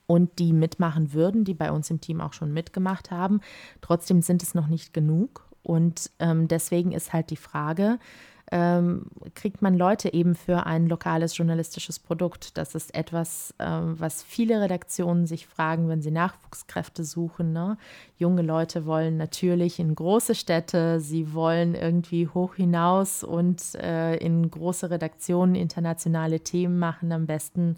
[0.08, 3.39] und die mitmachen würden, die bei uns im Team auch schon mitgemacht haben.
[3.80, 5.47] Trotzdem sind es noch nicht genug.
[5.62, 7.99] Und ähm, deswegen ist halt die Frage,
[8.53, 12.55] ähm, kriegt man Leute eben für ein lokales journalistisches Produkt.
[12.55, 17.51] Das ist etwas, ähm, was viele Redaktionen sich fragen, wenn sie Nachwuchskräfte suchen.
[17.51, 17.77] Ne?
[18.15, 24.51] Junge Leute wollen natürlich in große Städte, sie wollen irgendwie hoch hinaus und äh, in
[24.51, 27.77] große Redaktionen internationale Themen machen, am besten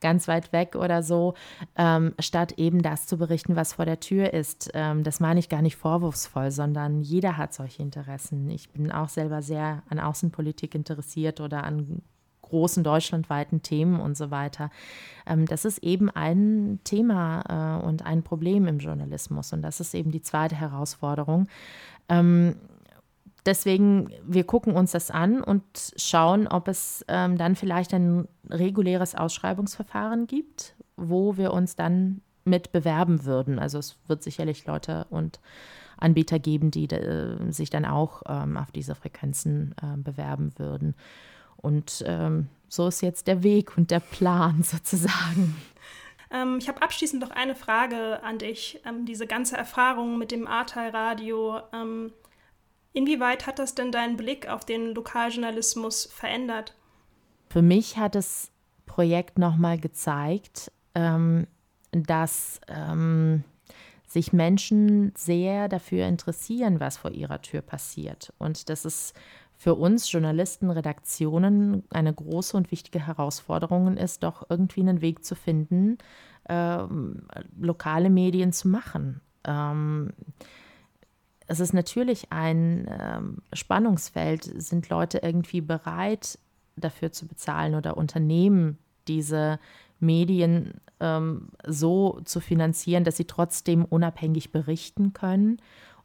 [0.00, 1.34] ganz weit weg oder so,
[1.76, 4.70] ähm, statt eben das zu berichten, was vor der Tür ist.
[4.74, 8.50] Ähm, das meine ich gar nicht vorwurfsvoll, sondern jeder hat solche Interessen.
[8.50, 12.02] Ich bin auch selber sehr an Außenpolitik interessiert oder an
[12.50, 14.70] großen deutschlandweiten Themen und so weiter.
[15.26, 19.52] Ähm, das ist eben ein Thema äh, und ein Problem im Journalismus.
[19.52, 21.46] Und das ist eben die zweite Herausforderung.
[22.08, 22.56] Ähm,
[23.46, 25.62] deswegen, wir gucken uns das an und
[25.96, 32.72] schauen, ob es ähm, dann vielleicht ein reguläres Ausschreibungsverfahren gibt, wo wir uns dann mit
[32.72, 33.58] bewerben würden.
[33.58, 35.40] Also es wird sicherlich Leute und
[36.00, 40.94] Anbieter geben, die äh, sich dann auch ähm, auf diese Frequenzen äh, bewerben würden.
[41.56, 45.56] Und ähm, so ist jetzt der Weg und der Plan sozusagen.
[46.30, 48.80] Ähm, ich habe abschließend noch eine Frage an dich.
[48.86, 52.12] Ähm, diese ganze Erfahrung mit dem Ahrtal-Radio, ähm,
[52.92, 56.74] inwieweit hat das denn deinen Blick auf den Lokaljournalismus verändert?
[57.48, 58.50] Für mich hat das
[58.86, 61.46] Projekt nochmal gezeigt, ähm,
[61.92, 62.60] dass
[64.10, 68.32] sich Menschen sehr dafür interessieren, was vor ihrer Tür passiert.
[68.38, 69.14] Und das ist
[69.56, 75.36] für uns Journalisten, Redaktionen eine große und wichtige Herausforderung ist, doch irgendwie einen Weg zu
[75.36, 75.98] finden,
[76.44, 76.82] äh,
[77.60, 79.20] lokale Medien zu machen.
[79.44, 80.12] Ähm,
[81.46, 84.42] es ist natürlich ein ähm, Spannungsfeld.
[84.42, 86.36] Sind Leute irgendwie bereit,
[86.74, 89.60] dafür zu bezahlen oder Unternehmen diese
[90.00, 95.60] Medien ähm, so zu finanzieren, dass sie trotzdem unabhängig berichten können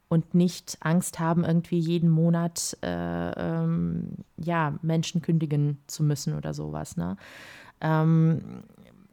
[0.08, 6.53] und nicht Angst haben, irgendwie jeden Monat äh, ähm, ja, Menschen kündigen zu müssen oder
[6.53, 6.95] sowas.
[6.95, 7.17] Ne?
[7.81, 8.63] Ähm,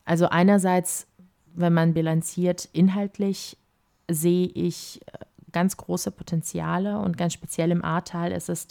[0.05, 1.07] also einerseits,
[1.55, 3.57] wenn man bilanziert, inhaltlich
[4.11, 5.19] sehe ich äh,
[5.53, 8.69] ganz große Potenziale und ganz speziell im Ahrtal ist es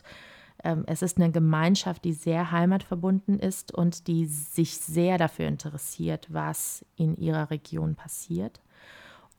[0.86, 6.86] es ist eine Gemeinschaft, die sehr heimatverbunden ist und die sich sehr dafür interessiert, was
[6.96, 8.62] in ihrer Region passiert.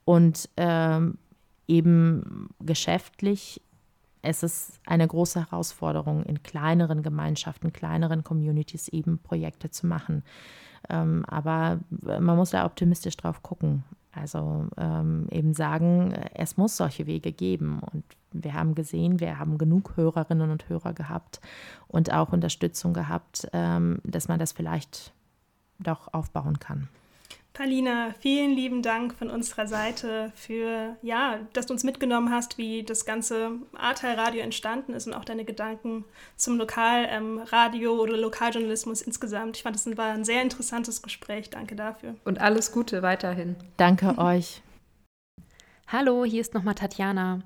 [0.05, 1.19] Und ähm,
[1.69, 3.61] eben geschäftlich
[4.23, 10.23] es ist eine große Herausforderung, in kleineren Gemeinschaften, kleineren Communities eben Projekte zu machen.
[10.89, 13.83] Ähm, aber man muss da optimistisch drauf gucken.
[14.13, 17.81] Also ähm, eben sagen, es muss solche Wege geben.
[17.81, 21.41] Und wir haben gesehen, wir haben genug Hörerinnen und Hörer gehabt
[21.89, 25.13] und auch Unterstützung gehabt, ähm, dass man das vielleicht
[25.79, 26.89] doch aufbauen kann.
[27.53, 32.83] Palina, vielen lieben Dank von unserer Seite für, ja, dass du uns mitgenommen hast, wie
[32.83, 39.59] das ganze Ahrtal-Radio entstanden ist und auch deine Gedanken zum Lokalradio ähm, oder Lokaljournalismus insgesamt.
[39.59, 41.51] Ich fand, es war ein sehr interessantes Gespräch.
[41.51, 42.15] Danke dafür.
[42.25, 43.57] Und alles Gute weiterhin.
[43.77, 44.63] Danke euch.
[45.89, 47.43] Hallo, hier ist nochmal Tatjana.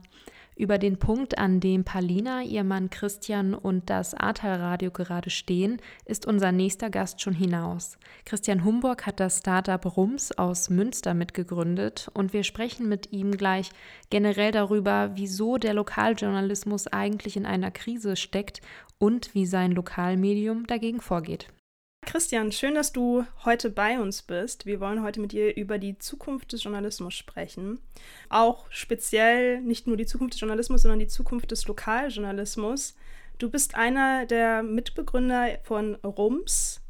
[0.56, 6.26] Über den Punkt, an dem Palina, ihr Mann Christian und das Ahrtal-Radio gerade stehen, ist
[6.26, 7.98] unser nächster Gast schon hinaus.
[8.24, 13.68] Christian Humburg hat das Startup Rums aus Münster mitgegründet und wir sprechen mit ihm gleich
[14.08, 18.62] generell darüber, wieso der Lokaljournalismus eigentlich in einer Krise steckt
[18.98, 21.48] und wie sein Lokalmedium dagegen vorgeht.
[22.06, 24.64] Christian, schön, dass du heute bei uns bist.
[24.64, 27.80] Wir wollen heute mit dir über die Zukunft des Journalismus sprechen.
[28.28, 32.94] Auch speziell nicht nur die Zukunft des Journalismus, sondern die Zukunft des Lokaljournalismus.
[33.38, 36.80] Du bist einer der Mitbegründer von RUMS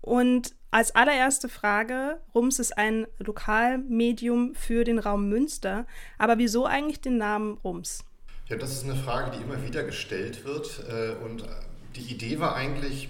[0.00, 5.86] und als allererste Frage, Rums ist ein Lokalmedium für den Raum Münster,
[6.18, 8.04] aber wieso eigentlich den Namen Rums?
[8.48, 11.44] Ja, das ist eine Frage, die immer wieder gestellt wird äh, und
[11.94, 13.08] die Idee war eigentlich,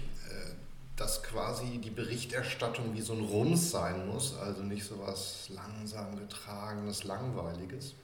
[0.95, 6.17] dass quasi die Berichterstattung wie so ein Rums sein muss, also nicht so was langsam
[6.17, 7.95] getragenes, langweiliges.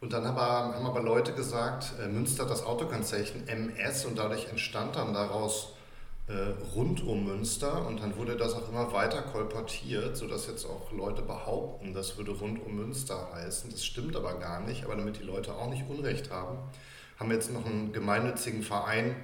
[0.00, 4.96] Und dann haben aber Leute gesagt, äh, Münster hat das Autokennzeichen MS und dadurch entstand
[4.96, 5.74] dann daraus
[6.26, 10.90] äh, rund um Münster und dann wurde das auch immer weiter kolportiert, sodass jetzt auch
[10.92, 13.70] Leute behaupten, das würde rund um Münster heißen.
[13.70, 16.58] Das stimmt aber gar nicht, aber damit die Leute auch nicht Unrecht haben,
[17.18, 19.14] haben wir jetzt noch einen gemeinnützigen Verein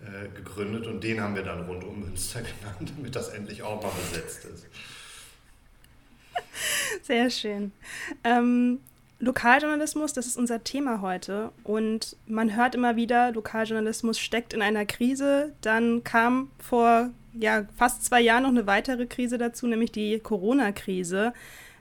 [0.00, 3.82] äh, gegründet und den haben wir dann rund um Münster genannt, damit das endlich auch
[3.82, 4.66] mal besetzt ist.
[7.02, 7.72] Sehr schön.
[8.24, 8.80] Ähm,
[9.20, 11.50] Lokaljournalismus, das ist unser Thema heute.
[11.64, 15.52] Und man hört immer wieder, Lokaljournalismus steckt in einer Krise.
[15.60, 21.32] Dann kam vor ja, fast zwei Jahren noch eine weitere Krise dazu, nämlich die Corona-Krise.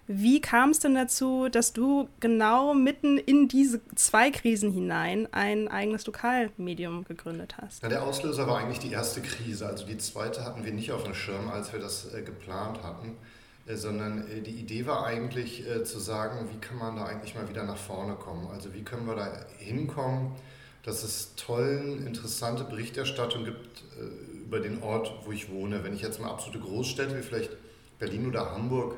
[0.07, 5.67] Wie kam es denn dazu, dass du genau mitten in diese zwei Krisen hinein ein
[5.67, 7.83] eigenes Lokalmedium gegründet hast?
[7.83, 9.67] Ja, der Auslöser war eigentlich die erste Krise.
[9.67, 13.17] Also die zweite hatten wir nicht auf dem Schirm, als wir das äh, geplant hatten,
[13.65, 17.35] äh, sondern äh, die Idee war eigentlich äh, zu sagen, wie kann man da eigentlich
[17.35, 18.47] mal wieder nach vorne kommen?
[18.47, 20.35] Also wie können wir da hinkommen,
[20.83, 25.83] dass es tollen, interessante Berichterstattung gibt äh, über den Ort, wo ich wohne.
[25.83, 27.51] Wenn ich jetzt mal absolute Großstädte wie vielleicht
[27.99, 28.95] Berlin oder Hamburg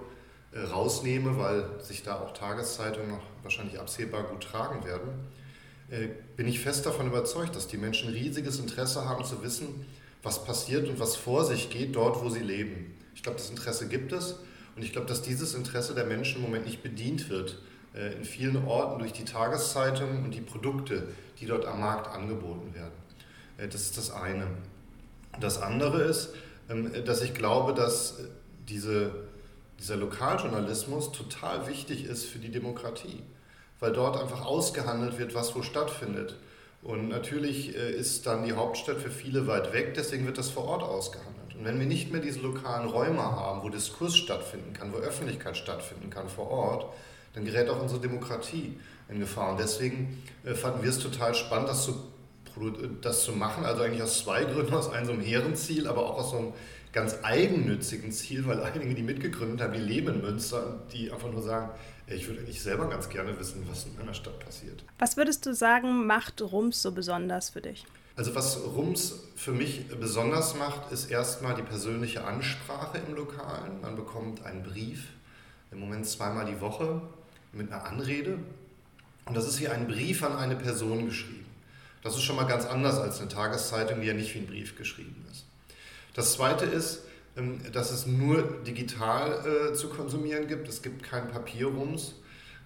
[0.57, 5.09] rausnehme, weil sich da auch Tageszeitungen noch wahrscheinlich absehbar gut tragen werden,
[5.89, 9.85] äh, bin ich fest davon überzeugt, dass die Menschen riesiges Interesse haben zu wissen,
[10.23, 12.95] was passiert und was vor sich geht dort, wo sie leben.
[13.15, 14.35] Ich glaube, das Interesse gibt es
[14.75, 17.59] und ich glaube, dass dieses Interesse der Menschen im Moment nicht bedient wird
[17.93, 21.07] äh, in vielen Orten durch die Tageszeitungen und die Produkte,
[21.39, 22.93] die dort am Markt angeboten werden.
[23.57, 24.47] Das ist das eine.
[25.39, 26.33] Das andere ist,
[26.69, 28.17] ähm, dass ich glaube, dass
[28.67, 29.11] diese
[29.79, 33.23] dieser Lokaljournalismus total wichtig ist für die Demokratie,
[33.79, 36.35] weil dort einfach ausgehandelt wird, was wo stattfindet.
[36.81, 40.65] Und natürlich äh, ist dann die Hauptstadt für viele weit weg, deswegen wird das vor
[40.65, 41.55] Ort ausgehandelt.
[41.55, 45.57] Und wenn wir nicht mehr diese lokalen Räume haben, wo Diskurs stattfinden kann, wo Öffentlichkeit
[45.57, 46.85] stattfinden kann vor Ort,
[47.33, 48.77] dann gerät auch unsere Demokratie
[49.09, 49.51] in Gefahr.
[49.51, 51.95] Und deswegen äh, fanden wir es total spannend, das zu,
[53.01, 53.65] das zu machen.
[53.65, 56.37] Also eigentlich aus zwei Gründen, aus einem so einem hehren Ziel, aber auch aus so
[56.37, 56.53] einem
[56.91, 61.41] ganz eigennützigen Ziel, weil einige, die mitgegründet haben, die leben in Münster, die einfach nur
[61.41, 61.69] sagen,
[62.07, 64.83] ich würde eigentlich selber ganz gerne wissen, was in meiner Stadt passiert.
[64.97, 67.85] Was würdest du sagen, macht Rums so besonders für dich?
[68.15, 73.79] Also was Rums für mich besonders macht, ist erstmal die persönliche Ansprache im Lokalen.
[73.81, 75.05] Man bekommt einen Brief,
[75.71, 77.01] im Moment zweimal die Woche,
[77.53, 78.39] mit einer Anrede.
[79.25, 81.38] Und das ist wie ein Brief an eine Person geschrieben.
[82.01, 84.77] Das ist schon mal ganz anders als eine Tageszeitung, die ja nicht wie ein Brief
[84.77, 85.45] geschrieben ist.
[86.13, 87.03] Das Zweite ist,
[87.37, 90.67] ähm, dass es nur digital äh, zu konsumieren gibt.
[90.67, 92.15] Es gibt kein Papierrums.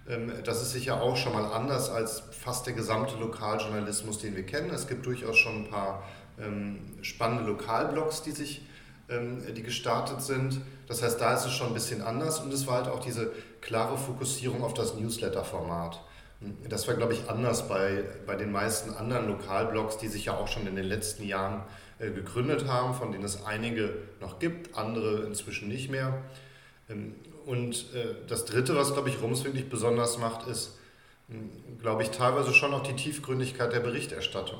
[0.08, 4.44] Ähm, das ist sicher auch schon mal anders als fast der gesamte Lokaljournalismus, den wir
[4.44, 4.70] kennen.
[4.70, 6.02] Es gibt durchaus schon ein paar
[6.40, 8.62] ähm, spannende Lokalblogs, die sich
[9.06, 10.62] die gestartet sind.
[10.88, 13.32] Das heißt, da ist es schon ein bisschen anders und es war halt auch diese
[13.60, 16.00] klare Fokussierung auf das Newsletter-Format.
[16.68, 20.48] Das war, glaube ich, anders bei, bei den meisten anderen Lokalblogs, die sich ja auch
[20.48, 21.62] schon in den letzten Jahren
[21.98, 26.22] äh, gegründet haben, von denen es einige noch gibt, andere inzwischen nicht mehr.
[26.90, 27.14] Ähm,
[27.46, 30.76] und äh, das Dritte, was, glaube ich, Rums wirklich besonders macht, ist,
[31.28, 34.58] hm, glaube ich, teilweise schon auch die Tiefgründigkeit der Berichterstattung.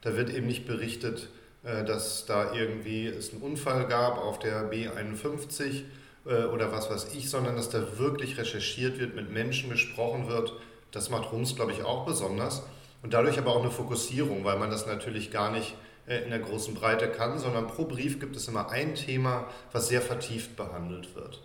[0.00, 1.28] Da wird eben nicht berichtet,
[1.62, 5.84] äh, dass da irgendwie es einen Unfall gab auf der B51
[6.24, 10.52] oder was weiß ich, sondern dass da wirklich recherchiert wird, mit Menschen gesprochen wird.
[10.92, 12.62] Das macht Rums, glaube ich, auch besonders.
[13.02, 15.74] Und dadurch aber auch eine Fokussierung, weil man das natürlich gar nicht
[16.06, 19.88] äh, in der großen Breite kann, sondern pro Brief gibt es immer ein Thema, was
[19.88, 21.42] sehr vertieft behandelt wird.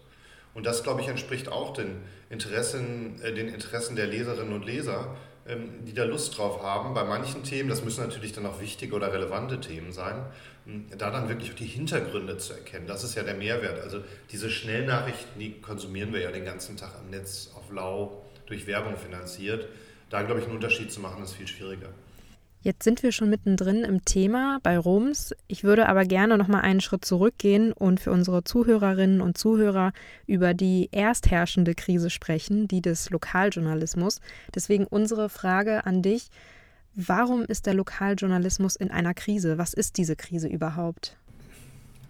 [0.54, 5.16] Und das, glaube ich, entspricht auch den Interessen, äh, den Interessen der Leserinnen und Leser,
[5.48, 6.94] ähm, die da Lust drauf haben.
[6.94, 10.26] Bei manchen Themen, das müssen natürlich dann auch wichtige oder relevante Themen sein,
[10.68, 12.88] ähm, da dann wirklich auch die Hintergründe zu erkennen.
[12.88, 13.80] Das ist ja der Mehrwert.
[13.80, 18.68] Also diese Schnellnachrichten, die konsumieren wir ja den ganzen Tag am Netz auf Lau durch
[18.68, 19.68] Werbung finanziert.
[20.10, 21.90] Da, glaube ich, einen Unterschied zu machen, ist viel schwieriger.
[22.62, 25.34] Jetzt sind wir schon mittendrin im Thema bei Roms.
[25.48, 29.94] Ich würde aber gerne noch mal einen Schritt zurückgehen und für unsere Zuhörerinnen und Zuhörer
[30.26, 34.22] über die erstherrschende Krise sprechen, die des Lokaljournalismus.
[34.54, 36.30] Deswegen unsere Frage an dich:
[36.96, 39.58] Warum ist der Lokaljournalismus in einer Krise?
[39.58, 41.16] Was ist diese Krise überhaupt?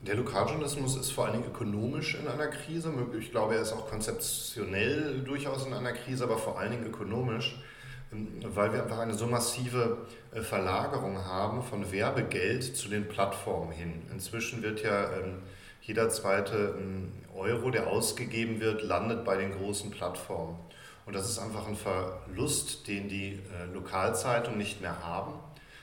[0.07, 2.93] Der Lokaljournalismus ist vor allen Dingen ökonomisch in einer Krise.
[3.19, 7.57] Ich glaube, er ist auch konzeptionell durchaus in einer Krise, aber vor allen Dingen ökonomisch
[8.09, 9.97] weil wir einfach eine so massive
[10.33, 14.01] äh, Verlagerung haben von Werbegeld zu den Plattformen hin.
[14.11, 15.39] Inzwischen wird ja ähm,
[15.81, 20.57] jeder zweite ähm, Euro, der ausgegeben wird, landet bei den großen Plattformen.
[21.05, 25.33] Und das ist einfach ein Verlust, den die äh, Lokalzeitungen nicht mehr haben.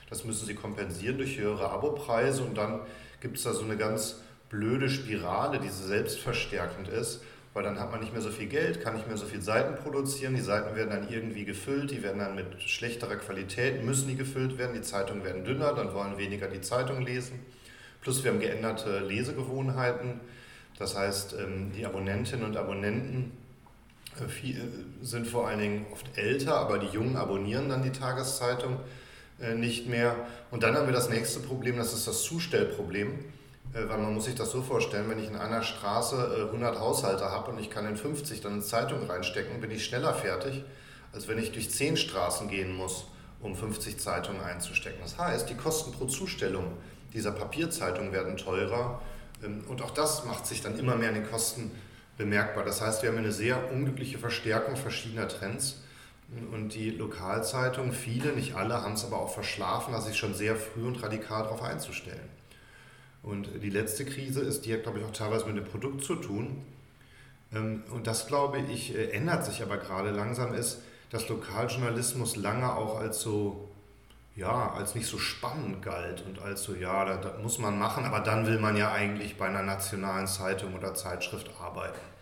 [0.09, 2.81] Das müssen sie kompensieren durch höhere Abopreise und dann
[3.25, 4.17] gibt es da so eine ganz
[4.51, 7.23] blöde Spirale, die selbstverstärkend ist,
[7.55, 9.81] weil dann hat man nicht mehr so viel Geld, kann nicht mehr so viel Seiten
[9.81, 14.15] produzieren, die Seiten werden dann irgendwie gefüllt, die werden dann mit schlechterer Qualität, müssen die
[14.15, 17.39] gefüllt werden, die Zeitungen werden dünner, dann wollen weniger die Zeitung lesen.
[17.99, 20.19] Plus wir haben geänderte Lesegewohnheiten,
[20.77, 23.31] das heißt, ähm, die Abonnentinnen und Abonnenten
[24.19, 24.55] äh, äh,
[25.01, 28.81] sind vor allen Dingen oft älter, aber die Jungen abonnieren dann die Tageszeitung
[29.55, 30.15] nicht mehr.
[30.51, 33.19] Und dann haben wir das nächste Problem, das ist das Zustellproblem.
[33.73, 37.51] Weil man muss sich das so vorstellen, wenn ich in einer Straße 100 Haushalte habe
[37.51, 40.63] und ich kann in 50 dann eine Zeitung reinstecken, bin ich schneller fertig,
[41.11, 43.07] als wenn ich durch 10 Straßen gehen muss,
[43.41, 44.99] um 50 Zeitungen einzustecken.
[45.01, 46.71] Das heißt, die Kosten pro Zustellung
[47.13, 49.01] dieser Papierzeitung werden teurer
[49.43, 51.71] ähm, und auch das macht sich dann immer mehr in den Kosten
[52.17, 52.63] bemerkbar.
[52.63, 55.81] Das heißt, wir haben eine sehr unglückliche Verstärkung verschiedener Trends.
[56.51, 60.85] Und die Lokalzeitungen, viele, nicht alle, haben es aber auch verschlafen, sich schon sehr früh
[60.85, 62.29] und radikal darauf einzustellen.
[63.23, 66.15] Und die letzte Krise ist, die hat, glaube ich, auch teilweise mit dem Produkt zu
[66.15, 66.63] tun.
[67.53, 72.71] Ähm, und das, glaube ich, äh, ändert sich aber gerade langsam, ist, dass Lokaljournalismus lange
[72.73, 73.69] auch als so,
[74.35, 78.19] ja, als nicht so spannend galt und als so, ja, das muss man machen, aber
[78.19, 82.14] dann will man ja eigentlich bei einer nationalen Zeitung oder Zeitschrift arbeiten.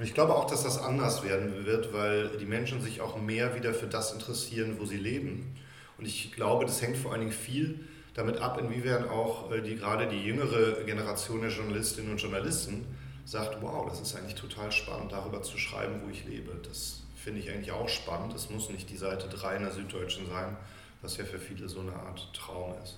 [0.00, 3.54] Und ich glaube auch, dass das anders werden wird, weil die Menschen sich auch mehr
[3.54, 5.54] wieder für das interessieren, wo sie leben.
[5.98, 7.80] Und ich glaube, das hängt vor allen Dingen viel
[8.14, 12.86] damit ab, inwiefern auch äh, die, gerade die jüngere Generation der Journalistinnen und Journalisten
[13.26, 16.58] sagt, wow, das ist eigentlich total spannend, darüber zu schreiben, wo ich lebe.
[16.66, 18.34] Das finde ich eigentlich auch spannend.
[18.34, 20.56] Es muss nicht die Seite 3 in der Süddeutschen sein,
[21.02, 22.96] was ja für viele so eine Art Traum ist.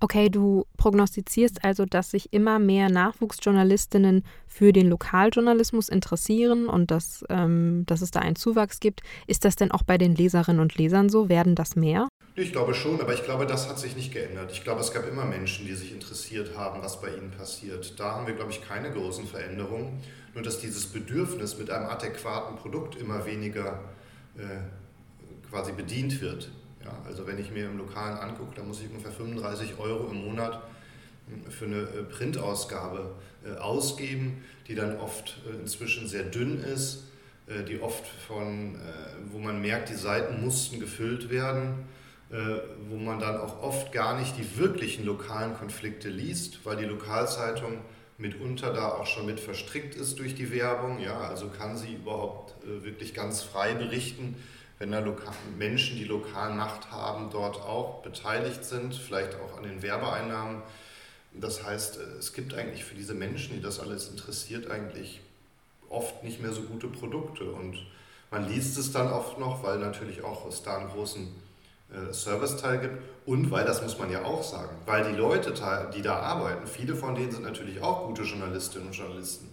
[0.00, 7.24] Okay, du prognostizierst also, dass sich immer mehr Nachwuchsjournalistinnen für den Lokaljournalismus interessieren und dass,
[7.30, 9.00] ähm, dass es da einen Zuwachs gibt.
[9.26, 11.30] Ist das denn auch bei den Leserinnen und Lesern so?
[11.30, 12.06] Werden das mehr?
[12.36, 14.52] Ich glaube schon, aber ich glaube, das hat sich nicht geändert.
[14.52, 17.98] Ich glaube, es gab immer Menschen, die sich interessiert haben, was bei ihnen passiert.
[17.98, 20.02] Da haben wir, glaube ich, keine großen Veränderungen.
[20.34, 23.80] Nur, dass dieses Bedürfnis mit einem adäquaten Produkt immer weniger
[24.36, 26.50] äh, quasi bedient wird.
[26.84, 30.26] Ja, also wenn ich mir im Lokalen angucke, dann muss ich ungefähr 35 Euro im
[30.26, 30.62] Monat
[31.50, 33.14] für eine äh, Printausgabe
[33.44, 37.04] äh, ausgeben, die dann oft äh, inzwischen sehr dünn ist,
[37.68, 38.78] die oft von,
[39.30, 41.84] wo man merkt, die Seiten mussten gefüllt werden,
[42.88, 47.82] wo man dann auch oft gar nicht die wirklichen lokalen Konflikte liest, weil die Lokalzeitung
[48.16, 51.00] mitunter da auch schon mit verstrickt ist durch die Werbung.
[51.00, 54.36] Ja, also kann sie überhaupt wirklich ganz frei berichten
[54.78, 55.02] wenn da
[55.56, 60.62] Menschen, die lokal Macht haben, dort auch beteiligt sind, vielleicht auch an den Werbeeinnahmen.
[61.34, 65.20] Das heißt, es gibt eigentlich für diese Menschen, die das alles interessiert, eigentlich
[65.88, 67.44] oft nicht mehr so gute Produkte.
[67.44, 67.78] Und
[68.30, 71.28] man liest es dann oft noch, weil natürlich auch es da einen großen
[71.92, 75.54] äh, Serviceteil gibt und weil, das muss man ja auch sagen, weil die Leute,
[75.94, 79.48] die da arbeiten, viele von denen sind natürlich auch gute Journalistinnen und Journalisten.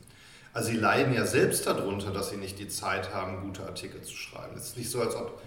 [0.54, 4.16] Also sie leiden ja selbst darunter, dass sie nicht die Zeit haben, gute Artikel zu
[4.16, 4.56] schreiben.
[4.58, 5.42] Es ist nicht so, als ob,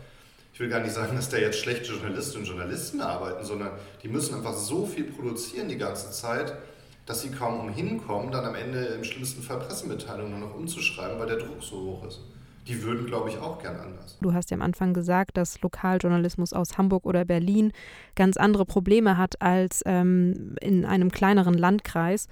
[0.54, 3.72] ich will gar nicht sagen, dass da jetzt schlechte Journalistinnen und Journalisten arbeiten, sondern
[4.04, 6.54] die müssen einfach so viel produzieren die ganze Zeit,
[7.06, 11.18] dass sie kaum umhin kommen, dann am Ende im schlimmsten Fall Pressemitteilungen nur noch umzuschreiben,
[11.18, 12.20] weil der Druck so hoch ist.
[12.68, 14.16] Die würden, glaube ich, auch gern anders.
[14.22, 17.72] Du hast ja am Anfang gesagt, dass Lokaljournalismus aus Hamburg oder Berlin
[18.14, 22.28] ganz andere Probleme hat als ähm, in einem kleineren Landkreis.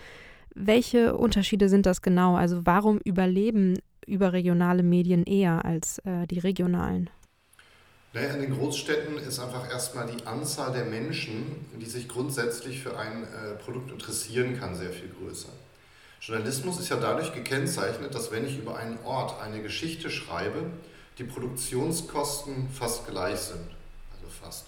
[0.55, 2.37] Welche Unterschiede sind das genau?
[2.37, 7.11] Also warum überleben überregionale Medien eher als äh, die regionalen?
[8.13, 12.99] Naja, in den Großstädten ist einfach erstmal die Anzahl der Menschen, die sich grundsätzlich für
[12.99, 15.49] ein äh, Produkt interessieren kann, sehr viel größer.
[16.21, 20.67] Journalismus ist ja dadurch gekennzeichnet, dass wenn ich über einen Ort eine Geschichte schreibe,
[21.19, 23.69] die Produktionskosten fast gleich sind.
[24.15, 24.67] Also fast.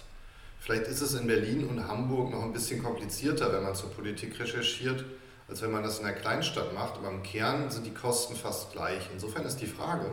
[0.59, 4.41] Vielleicht ist es in Berlin und Hamburg noch ein bisschen komplizierter, wenn man zur Politik
[4.41, 5.05] recherchiert
[5.49, 6.95] als wenn man das in einer Kleinstadt macht.
[6.97, 9.09] Aber im Kern sind die Kosten fast gleich.
[9.13, 10.07] Insofern ist die Frage,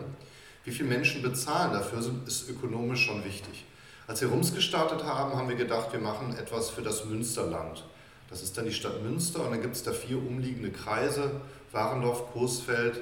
[0.64, 3.66] wie viele Menschen bezahlen dafür, ist ökonomisch schon wichtig.
[4.08, 7.84] Als wir RUMS gestartet haben, haben wir gedacht, wir machen etwas für das Münsterland.
[8.30, 11.42] Das ist dann die Stadt Münster und dann gibt es da vier umliegende Kreise,
[11.72, 12.98] Warendorf, Coesfeld,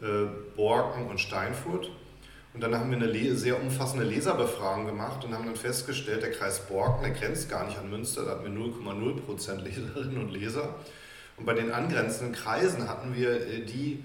[0.00, 0.26] äh,
[0.56, 1.90] Borken und Steinfurt.
[2.54, 6.60] Und dann haben wir eine sehr umfassende Leserbefragung gemacht und haben dann festgestellt, der Kreis
[6.60, 10.74] Borken, der grenzt gar nicht an Münster, da hatten wir 0,0% Leserinnen und Leser.
[11.36, 14.04] Und bei den angrenzenden Kreisen hatten wir äh, die,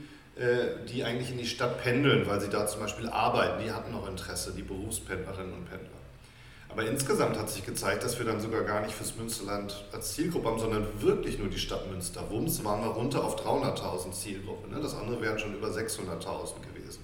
[0.87, 3.61] die eigentlich in die Stadt pendeln, weil sie da zum Beispiel arbeiten.
[3.63, 5.99] Die hatten noch Interesse, die Berufspendlerinnen und Pendler.
[6.69, 10.49] Aber insgesamt hat sich gezeigt, dass wir dann sogar gar nicht fürs Münsterland als Zielgruppe
[10.49, 12.29] haben, sondern wirklich nur die Stadt Münster.
[12.29, 14.69] Wumms waren wir runter auf 300.000 Zielgruppe.
[14.69, 14.79] Ne?
[14.79, 17.03] Das andere wären schon über 600.000 gewesen.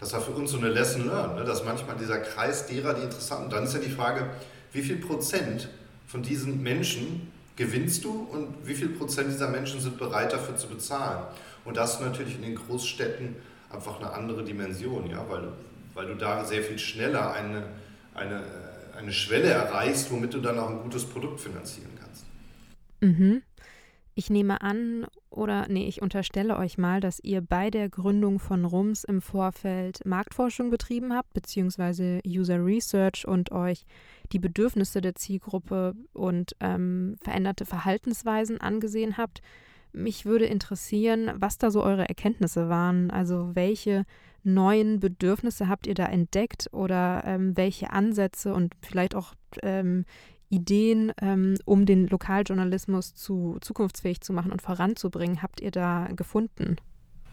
[0.00, 1.44] Das war für uns so eine Lesson learned, ne?
[1.44, 3.52] dass manchmal dieser Kreis derer, die interessant sind.
[3.52, 4.30] Dann ist ja die Frage,
[4.72, 5.68] wie viel Prozent
[6.06, 10.68] von diesen Menschen gewinnst du und wie viel Prozent dieser Menschen sind bereit dafür zu
[10.68, 11.24] bezahlen?
[11.68, 13.36] Und das natürlich in den Großstädten
[13.70, 15.24] einfach eine andere Dimension, ja?
[15.28, 15.52] weil,
[15.94, 17.64] weil du da sehr viel schneller eine,
[18.14, 18.42] eine
[18.98, 22.26] eine Schwelle erreichst, womit du dann auch ein gutes Produkt finanzieren kannst.
[23.00, 23.42] Mhm.
[24.14, 28.64] Ich nehme an, oder nee, ich unterstelle euch mal, dass ihr bei der Gründung von
[28.64, 33.84] RUMS im Vorfeld Marktforschung betrieben habt, beziehungsweise User Research und euch
[34.32, 39.40] die Bedürfnisse der Zielgruppe und ähm, veränderte Verhaltensweisen angesehen habt.
[39.98, 44.04] Mich würde interessieren, was da so eure Erkenntnisse waren, also welche
[44.44, 50.04] neuen Bedürfnisse habt ihr da entdeckt oder ähm, welche Ansätze und vielleicht auch ähm,
[50.50, 56.76] Ideen, ähm, um den Lokaljournalismus zu, zukunftsfähig zu machen und voranzubringen, habt ihr da gefunden?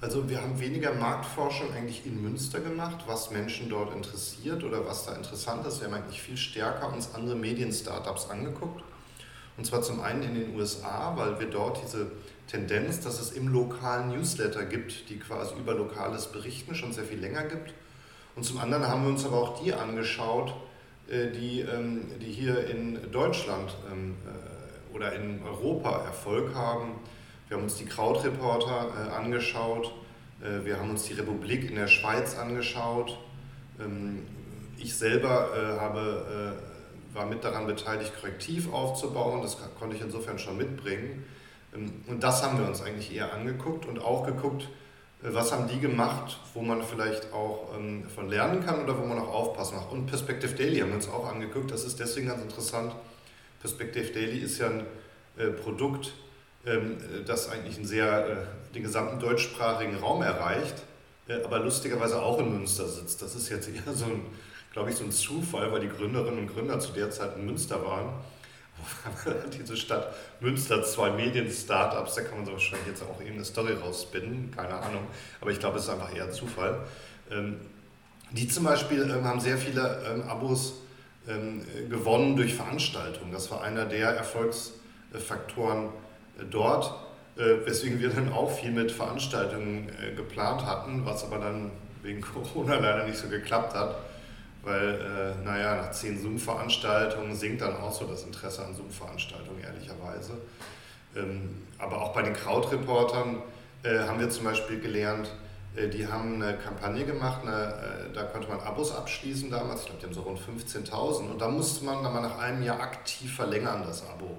[0.02, 5.06] Also wir haben weniger Marktforschung eigentlich in Münster gemacht, was Menschen dort interessiert oder was
[5.06, 5.80] da interessant ist.
[5.80, 8.84] Wir haben eigentlich viel stärker uns andere Medien-Startups angeguckt.
[9.58, 12.12] Und zwar zum einen in den USA, weil wir dort diese
[12.48, 17.20] Tendenz, dass es im lokalen Newsletter gibt, die quasi über Lokales berichten, schon sehr viel
[17.20, 17.74] länger gibt.
[18.36, 20.54] Und zum anderen haben wir uns aber auch die angeschaut,
[21.08, 26.96] äh, die, ähm, die hier in Deutschland ähm, äh, oder in Europa Erfolg haben.
[27.48, 29.94] Wir haben uns die Krautreporter äh, angeschaut,
[30.66, 33.18] wir haben uns die Republik in der Schweiz angeschaut.
[33.80, 34.24] Ähm,
[34.78, 36.58] ich selber habe,
[37.16, 41.26] war mit daran beteiligt, Korrektiv aufzubauen, das konnte ich insofern schon mitbringen.
[41.74, 44.64] Ähm, und das haben wir uns eigentlich eher angeguckt und auch geguckt,
[45.24, 49.06] äh, was haben die gemacht, wo man vielleicht auch ähm, von lernen kann oder wo
[49.06, 49.86] man auch aufpassen muss.
[49.92, 51.72] Und Perspective Daily haben wir uns auch angeguckt.
[51.72, 52.94] Das ist deswegen ganz interessant.
[53.62, 54.86] Perspective Daily ist ja ein
[55.38, 56.14] äh, Produkt,
[56.66, 60.76] ähm, das eigentlich einen sehr, äh, den gesamten deutschsprachigen Raum erreicht,
[61.44, 63.20] aber lustigerweise auch in Münster sitzt.
[63.24, 64.26] Das ist jetzt eher so ein,
[64.76, 67.84] glaube ich, so ein Zufall, weil die Gründerinnen und Gründer zu der Zeit in Münster
[67.86, 68.10] waren.
[69.58, 73.72] diese Stadt Münster, zwei Medien-Startups, da kann man so wahrscheinlich jetzt auch eben eine Story
[73.72, 75.08] rausspinnen, keine Ahnung,
[75.40, 76.80] aber ich glaube, es ist einfach eher Zufall.
[77.32, 77.62] Ähm,
[78.32, 80.82] die zum Beispiel ähm, haben sehr viele ähm, Abos
[81.90, 83.32] gewonnen durch Veranstaltungen.
[83.32, 86.94] Das war einer der Erfolgsfaktoren äh, dort,
[87.36, 91.72] äh, weswegen wir dann auch viel mit Veranstaltungen äh, geplant hatten, was aber dann
[92.04, 92.22] wegen
[92.54, 93.96] Corona leider nicht so geklappt hat
[94.66, 100.34] weil, äh, naja, nach zehn Zoom-Veranstaltungen sinkt dann auch so das Interesse an Zoom-Veranstaltungen, ehrlicherweise.
[101.16, 103.42] Ähm, aber auch bei den Krautreportern
[103.84, 105.32] äh, haben wir zum Beispiel gelernt,
[105.76, 109.86] äh, die haben eine Kampagne gemacht, eine, äh, da konnte man Abos abschließen damals, ich
[109.86, 112.80] glaube, die haben so rund 15.000 und da musste man dann mal nach einem Jahr
[112.80, 114.38] aktiv verlängern, das Abo.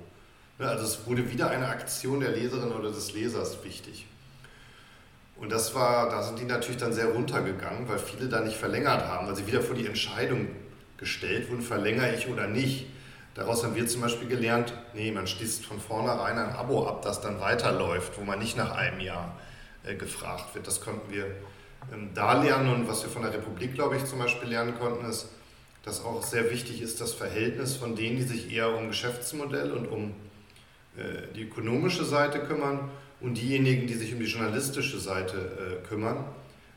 [0.58, 4.06] Ne, also es wurde wieder eine Aktion der Leserin oder des Lesers wichtig.
[5.38, 9.06] Und das war, da sind die natürlich dann sehr runtergegangen, weil viele da nicht verlängert
[9.06, 10.48] haben, weil sie wieder vor die Entscheidung
[10.96, 12.86] gestellt wurden, verlängere ich oder nicht.
[13.34, 17.20] Daraus haben wir zum Beispiel gelernt, nee, man schließt von vornherein ein Abo ab, das
[17.20, 19.36] dann weiterläuft, wo man nicht nach einem Jahr
[19.84, 20.66] äh, gefragt wird.
[20.66, 21.26] Das konnten wir
[21.92, 25.04] ähm, da lernen und was wir von der Republik, glaube ich, zum Beispiel lernen konnten,
[25.04, 25.28] ist,
[25.84, 29.86] dass auch sehr wichtig ist das Verhältnis von denen, die sich eher um Geschäftsmodell und
[29.86, 30.14] um
[30.96, 36.24] äh, die ökonomische Seite kümmern und diejenigen, die sich um die journalistische Seite äh, kümmern,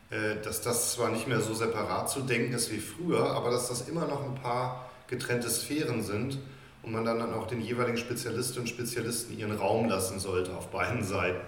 [0.09, 3.67] äh, dass das zwar nicht mehr so separat zu denken ist wie früher, aber dass
[3.67, 6.39] das immer noch ein paar getrennte Sphären sind
[6.83, 11.03] und man dann auch den jeweiligen Spezialistinnen und Spezialisten ihren Raum lassen sollte auf beiden
[11.03, 11.41] Seiten.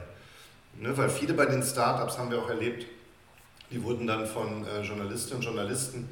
[0.79, 2.85] Ne, weil viele bei den Startups haben wir auch erlebt,
[3.71, 6.09] die wurden dann von äh, Journalistinnen und Journalisten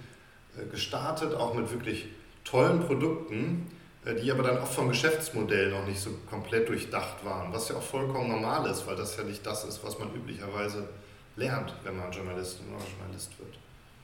[0.57, 2.07] äh, gestartet, auch mit wirklich
[2.43, 3.67] tollen Produkten,
[4.06, 7.84] die aber dann auch vom Geschäftsmodell noch nicht so komplett durchdacht waren, was ja auch
[7.84, 10.88] vollkommen normal ist, weil das ja nicht das ist, was man üblicherweise
[11.36, 13.58] lernt, wenn man Journalistin oder Journalist wird.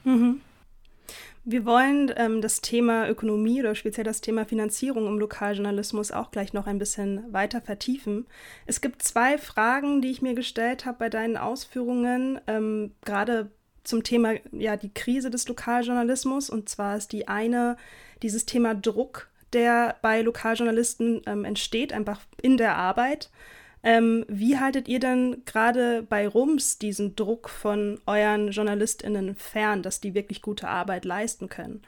[0.04, 0.41] Mhm.
[1.48, 6.54] Wir wollen ähm, das Thema Ökonomie oder speziell das Thema Finanzierung im Lokaljournalismus auch gleich
[6.54, 8.26] noch ein bisschen weiter vertiefen.
[8.66, 13.52] Es gibt zwei Fragen, die ich mir gestellt habe bei deinen Ausführungen, ähm, gerade
[13.84, 16.50] zum Thema ja die Krise des Lokaljournalismus.
[16.50, 17.78] Und zwar ist die eine
[18.24, 23.32] dieses Thema Druck der bei Lokaljournalisten ähm, entsteht, einfach in der Arbeit.
[23.82, 30.01] Ähm, wie haltet ihr denn gerade bei RUMS diesen Druck von euren JournalistInnen fern, dass
[30.01, 31.82] die wirklich gute Arbeit leisten können?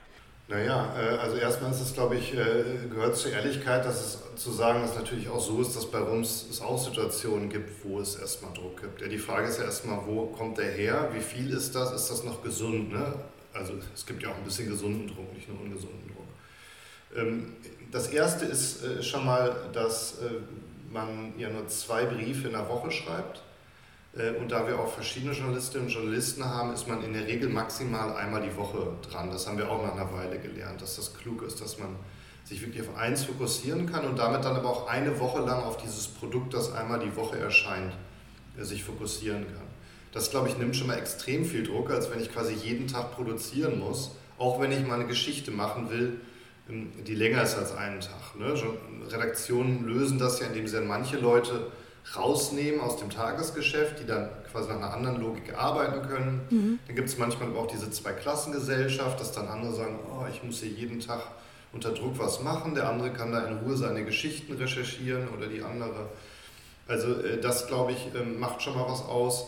[0.47, 4.51] Naja, äh, also erstmal ist es, glaube ich, äh, gehört zur Ehrlichkeit, dass es zu
[4.51, 7.99] sagen, dass es natürlich auch so ist, dass bei RUMS es auch Situationen gibt, wo
[7.99, 9.01] es erstmal Druck gibt.
[9.01, 11.09] Ja, die Frage ist ja erstmal, wo kommt der her?
[11.13, 11.91] Wie viel ist das?
[11.91, 12.93] Ist das noch gesund?
[12.93, 13.13] Ne?
[13.53, 16.16] Also es gibt ja auch ein bisschen gesunden Druck, nicht nur ungesunden Druck.
[17.15, 17.53] Ähm,
[17.91, 20.41] das erste ist äh, schon mal, dass äh,
[20.91, 23.41] man ja nur zwei Briefe in der Woche schreibt.
[24.15, 27.49] Äh, und da wir auch verschiedene Journalistinnen und Journalisten haben, ist man in der Regel
[27.49, 29.31] maximal einmal die Woche dran.
[29.31, 31.95] Das haben wir auch nach einer Weile gelernt, dass das klug ist, dass man
[32.43, 35.77] sich wirklich auf eins fokussieren kann und damit dann aber auch eine Woche lang auf
[35.77, 37.93] dieses Produkt, das einmal die Woche erscheint,
[38.57, 39.67] sich fokussieren kann.
[40.13, 43.11] Das, glaube ich, nimmt schon mal extrem viel Druck, als wenn ich quasi jeden Tag
[43.11, 46.21] produzieren muss, auch wenn ich mal eine Geschichte machen will,
[46.69, 48.35] die länger ist als einen Tag.
[48.37, 48.53] Ne?
[49.09, 51.67] Redaktionen lösen das ja, indem sie dann manche Leute
[52.15, 56.41] rausnehmen aus dem Tagesgeschäft, die dann quasi nach einer anderen Logik arbeiten können.
[56.49, 56.79] Mhm.
[56.87, 60.69] Dann gibt es manchmal auch diese Zweiklassengesellschaft, dass dann andere sagen, oh, ich muss hier
[60.69, 61.21] jeden Tag
[61.73, 65.61] unter Druck was machen, der andere kann da in Ruhe seine Geschichten recherchieren oder die
[65.61, 66.07] andere.
[66.87, 69.47] Also äh, das, glaube ich, ähm, macht schon mal was aus.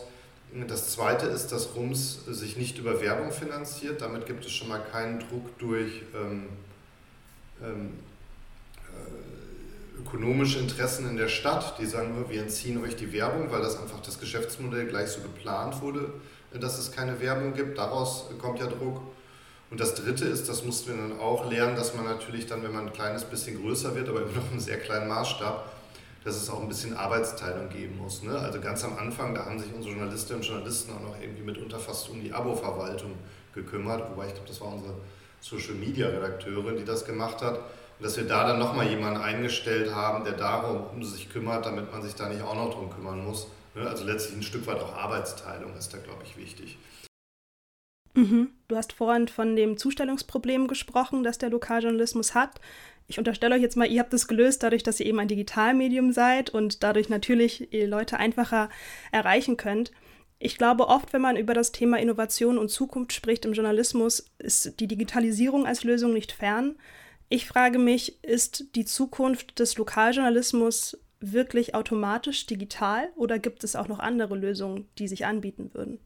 [0.67, 4.01] Das Zweite ist, dass Rums sich nicht über Werbung finanziert.
[4.01, 6.47] Damit gibt es schon mal keinen Druck durch ähm,
[7.64, 7.91] ähm,
[8.88, 13.80] äh, ökonomische Interessen in der Stadt, die sagen, wir entziehen euch die Werbung, weil das
[13.80, 16.14] einfach das Geschäftsmodell gleich so geplant wurde,
[16.53, 17.78] dass es keine Werbung gibt.
[17.78, 19.01] Daraus kommt ja Druck.
[19.70, 22.74] Und das Dritte ist, das mussten wir dann auch lernen, dass man natürlich dann, wenn
[22.74, 25.72] man ein kleines bisschen größer wird, aber immer noch einen sehr kleinen Maßstab,
[26.24, 28.24] dass es auch ein bisschen Arbeitsteilung geben muss.
[28.24, 28.38] Ne?
[28.38, 31.80] Also ganz am Anfang, da haben sich unsere Journalistinnen und Journalisten auch noch irgendwie mitunter
[31.80, 33.12] fast um die Abo-Verwaltung
[33.53, 34.95] gekümmert, wobei ich glaube, das war unsere
[35.41, 37.57] Social-Media-Redakteurin, die das gemacht hat.
[37.57, 41.91] Und dass wir da dann nochmal jemanden eingestellt haben, der darum um sich kümmert, damit
[41.91, 43.47] man sich da nicht auch noch drum kümmern muss.
[43.75, 43.87] Ne?
[43.87, 46.77] Also letztlich ein Stück weit auch Arbeitsteilung ist da, glaube ich, wichtig.
[48.15, 48.49] Mhm.
[48.67, 52.59] Du hast vorhin von dem Zustellungsproblem gesprochen, das der Lokaljournalismus hat.
[53.07, 56.11] Ich unterstelle euch jetzt mal, ihr habt es gelöst, dadurch, dass ihr eben ein Digitalmedium
[56.11, 58.69] seid und dadurch natürlich Leute einfacher
[59.11, 59.91] erreichen könnt.
[60.41, 64.79] Ich glaube, oft, wenn man über das Thema Innovation und Zukunft spricht im Journalismus, ist
[64.79, 66.77] die Digitalisierung als Lösung nicht fern.
[67.27, 73.89] Ich frage mich, ist die Zukunft des Lokaljournalismus wirklich automatisch digital oder gibt es auch
[73.89, 75.99] noch andere Lösungen, die sich anbieten würden?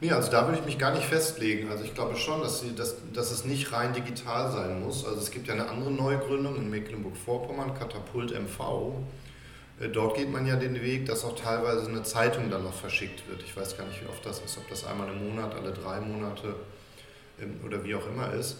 [0.00, 1.70] Nee, also da würde ich mich gar nicht festlegen.
[1.70, 5.04] Also ich glaube schon, dass, sie, dass, dass es nicht rein digital sein muss.
[5.04, 8.94] Also es gibt ja eine andere Neugründung in Mecklenburg-Vorpommern, Katapult MV
[9.88, 13.42] dort geht man ja den Weg, dass auch teilweise eine Zeitung dann noch verschickt wird.
[13.42, 16.00] Ich weiß gar nicht, wie oft das ist, ob das einmal im Monat, alle drei
[16.00, 16.54] Monate
[17.40, 18.58] ähm, oder wie auch immer ist.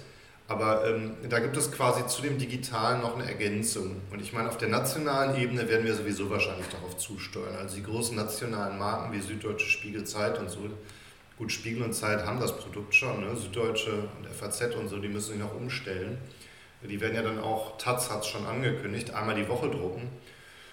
[0.48, 4.02] Aber ähm, da gibt es quasi zu dem Digitalen noch eine Ergänzung.
[4.10, 7.56] Und ich meine, auf der nationalen Ebene werden wir sowieso wahrscheinlich darauf zusteuern.
[7.56, 10.68] Also die großen nationalen Marken wie Süddeutsche Spiegel Zeit und so.
[11.38, 13.36] Gut, Spiegel und Zeit haben das Produkt schon, ne?
[13.36, 16.18] Süddeutsche und FAZ und so, die müssen sich noch umstellen.
[16.82, 20.10] Die werden ja dann auch, Taz hat es schon angekündigt, einmal die Woche drucken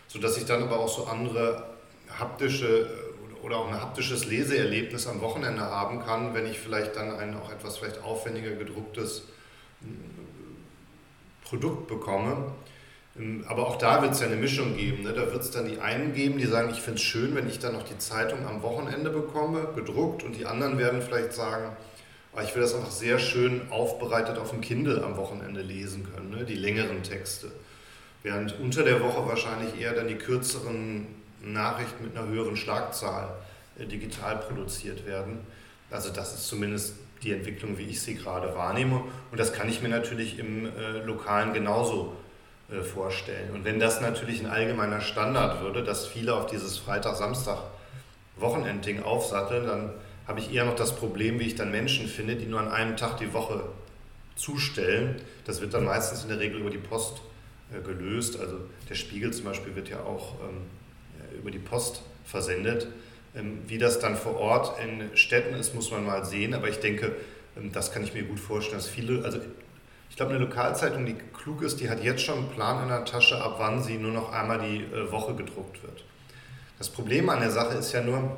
[0.09, 1.63] sodass ich dann aber auch so andere
[2.19, 7.17] haptische äh, oder auch ein haptisches Leseerlebnis am Wochenende haben kann, wenn ich vielleicht dann
[7.17, 9.23] ein auch etwas vielleicht aufwendiger gedrucktes
[9.81, 9.85] äh,
[11.47, 12.51] Produkt bekomme.
[13.17, 15.03] Ähm, aber auch da wird es ja eine Mischung geben.
[15.03, 15.13] Ne?
[15.13, 17.59] Da wird es dann die einen geben, die sagen, ich finde es schön, wenn ich
[17.59, 21.75] dann noch die Zeitung am Wochenende bekomme, gedruckt, und die anderen werden vielleicht sagen,
[22.35, 26.31] ah, ich will das einfach sehr schön aufbereitet auf dem Kindle am Wochenende lesen können,
[26.31, 26.45] ne?
[26.45, 27.51] die längeren Texte.
[28.23, 31.07] Während unter der Woche wahrscheinlich eher dann die kürzeren
[31.41, 33.29] Nachrichten mit einer höheren Schlagzahl
[33.79, 35.39] äh, digital produziert werden.
[35.89, 39.03] Also das ist zumindest die Entwicklung, wie ich sie gerade wahrnehme.
[39.31, 42.15] Und das kann ich mir natürlich im äh, Lokalen genauso
[42.71, 43.51] äh, vorstellen.
[43.53, 49.91] Und wenn das natürlich ein allgemeiner Standard würde, dass viele auf dieses Freitag-Samstag-Wochenendding aufsatteln, dann
[50.27, 52.95] habe ich eher noch das Problem, wie ich dann Menschen finde, die nur an einem
[52.97, 53.63] Tag die Woche
[54.35, 55.19] zustellen.
[55.45, 57.21] Das wird dann meistens in der Regel über die Post
[57.83, 58.39] gelöst.
[58.39, 58.57] Also
[58.89, 62.87] der Spiegel zum Beispiel wird ja auch ähm, über die Post versendet.
[63.35, 66.53] Ähm, wie das dann vor Ort in Städten ist, muss man mal sehen.
[66.53, 67.15] Aber ich denke,
[67.57, 69.39] ähm, das kann ich mir gut vorstellen, dass viele, also
[70.09, 73.05] ich glaube, eine Lokalzeitung, die klug ist, die hat jetzt schon einen Plan in der
[73.05, 76.03] Tasche, ab wann sie nur noch einmal die äh, Woche gedruckt wird.
[76.77, 78.37] Das Problem an der Sache ist ja nur,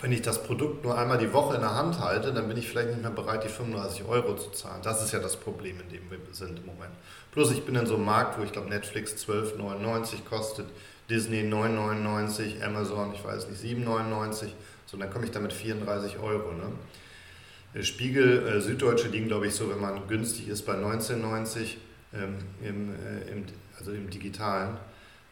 [0.00, 2.68] wenn ich das Produkt nur einmal die Woche in der Hand halte, dann bin ich
[2.68, 4.80] vielleicht nicht mehr bereit, die 35 Euro zu zahlen.
[4.82, 6.92] Das ist ja das Problem, in dem wir sind im Moment.
[7.32, 10.66] Plus ich bin in so einem Markt, wo ich glaube Netflix 12,99 kostet,
[11.10, 14.48] Disney 9,99, Amazon, ich weiß nicht, 7,99.
[14.86, 16.52] So, dann komme ich damit 34 Euro.
[16.52, 17.82] Ne?
[17.82, 21.76] Spiegel, äh, Süddeutsche liegen, glaube ich, so, wenn man günstig ist, bei 19,90
[22.14, 23.44] ähm, im, äh, im,
[23.78, 24.76] also im Digitalen.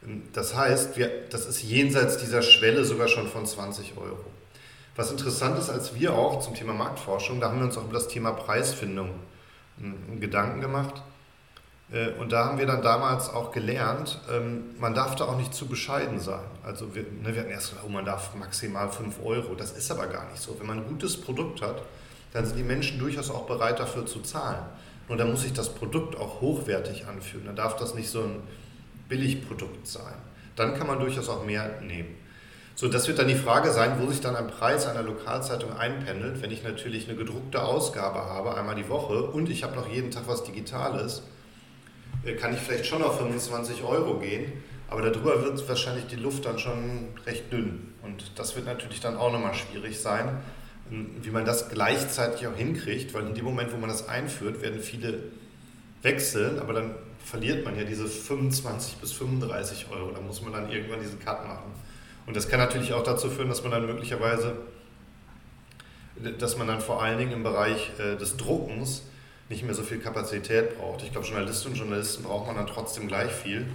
[0.07, 4.25] Ähm, das heißt, wir, das ist jenseits dieser Schwelle sogar schon von 20 Euro.
[4.99, 7.93] Was interessant ist, als wir auch zum Thema Marktforschung, da haben wir uns auch über
[7.93, 9.11] das Thema Preisfindung
[10.19, 11.03] Gedanken gemacht.
[11.93, 15.55] Äh, und da haben wir dann damals auch gelernt, ähm, man darf da auch nicht
[15.55, 16.43] zu bescheiden sein.
[16.65, 19.55] Also wir, ne, wir hatten erst gesagt, oh, man darf maximal 5 Euro.
[19.55, 20.59] Das ist aber gar nicht so.
[20.59, 21.81] Wenn man ein gutes Produkt hat,
[22.33, 24.65] dann sind die Menschen durchaus auch bereit dafür zu zahlen.
[25.07, 27.47] Und dann muss sich das Produkt auch hochwertig anfühlen.
[27.47, 28.43] Dann darf das nicht so ein
[29.09, 30.15] Billigprodukt sein.
[30.57, 32.17] Dann kann man durchaus auch mehr nehmen.
[32.81, 36.41] So, das wird dann die Frage sein, wo sich dann ein Preis einer Lokalzeitung einpendelt,
[36.43, 40.13] wenn ich natürlich eine gedruckte Ausgabe habe, einmal die Woche, und ich habe noch jeden
[40.13, 41.25] Tag was Digitales,
[42.25, 44.53] äh, kann ich vielleicht schon auf 25 Euro gehen,
[44.89, 47.95] aber darüber wird wahrscheinlich die Luft dann schon recht dünn.
[48.05, 50.39] Und das wird natürlich dann auch nochmal schwierig sein,
[50.93, 54.63] ähm, wie man das gleichzeitig auch hinkriegt, weil in dem Moment, wo man das einführt,
[54.63, 55.19] werden viele
[56.03, 60.13] wechseln, aber dann verliert man ja diese 25 bis 35 Euro.
[60.13, 61.73] Da muss man dann irgendwann diesen Cut machen.
[62.29, 64.55] Und das kann natürlich auch dazu führen, dass man dann möglicherweise,
[66.39, 69.03] dass man dann vor allen Dingen im Bereich äh, des Druckens
[69.49, 71.03] nicht mehr so viel Kapazität braucht.
[71.03, 73.67] Ich glaube, Journalistinnen und Journalisten braucht man dann trotzdem gleich viel,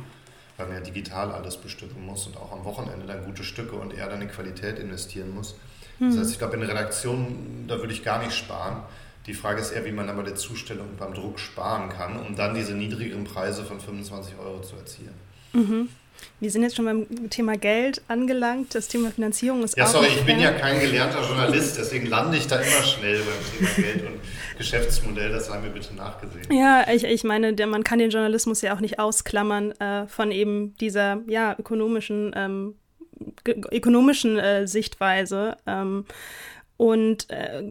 [0.58, 3.91] weil man ja digital alles bestücken muss und auch am Wochenende dann gute Stücke und
[3.91, 5.56] eher dann in Qualität investieren muss.
[5.99, 8.84] Das heißt, ich glaube, in der Redaktion, da würde ich gar nicht sparen.
[9.26, 12.36] Die Frage ist eher, wie man dann bei der Zustellung beim Druck sparen kann, um
[12.36, 15.14] dann diese niedrigeren Preise von 25 Euro zu erzielen.
[15.54, 15.89] Mhm.
[16.39, 18.76] Wir sind jetzt schon beim Thema Geld angelangt.
[18.76, 19.88] Das Thema Finanzierung ist ja, auch.
[19.88, 23.70] Ja, sorry, ich bin ja kein gelernter Journalist, deswegen lande ich da immer schnell beim
[23.76, 24.20] Thema Geld und
[24.57, 25.32] Geschäftsmodell.
[25.32, 26.45] Das sei mir bitte nachgesehen.
[26.51, 30.32] Ja, ich, ich meine, der, man kann den Journalismus ja auch nicht ausklammern äh, von
[30.32, 32.76] eben dieser ja, ökonomischen, ähm,
[33.45, 35.57] ökonomischen äh, Sichtweise.
[35.66, 36.05] Ähm,
[36.78, 37.64] und äh,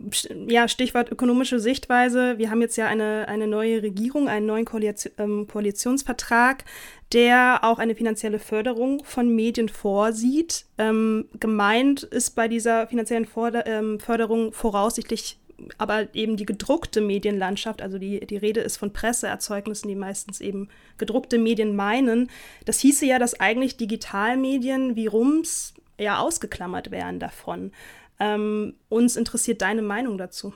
[0.47, 2.39] ja, Stichwort ökonomische Sichtweise.
[2.39, 6.65] Wir haben jetzt ja eine, eine neue Regierung, einen neuen Koalition, ähm, Koalitionsvertrag,
[7.13, 10.67] der auch eine finanzielle Förderung von Medien vorsieht.
[10.79, 15.39] Ähm, gemeint ist bei dieser finanziellen Forder ähm, Förderung voraussichtlich
[15.79, 20.69] aber eben die gedruckte Medienlandschaft, also die, die Rede ist von Presseerzeugnissen, die meistens eben
[20.99, 22.31] gedruckte Medien meinen.
[22.65, 27.73] Das hieße ja, dass eigentlich Digitalmedien wie Rums ja ausgeklammert wären davon.
[28.19, 30.53] Ähm, uns interessiert deine Meinung dazu.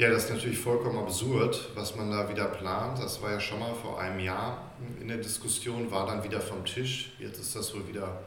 [0.00, 2.98] Ja, das ist natürlich vollkommen absurd, was man da wieder plant.
[2.98, 6.64] Das war ja schon mal vor einem Jahr in der Diskussion, war dann wieder vom
[6.64, 7.12] Tisch.
[7.18, 8.22] Jetzt ist das wohl wieder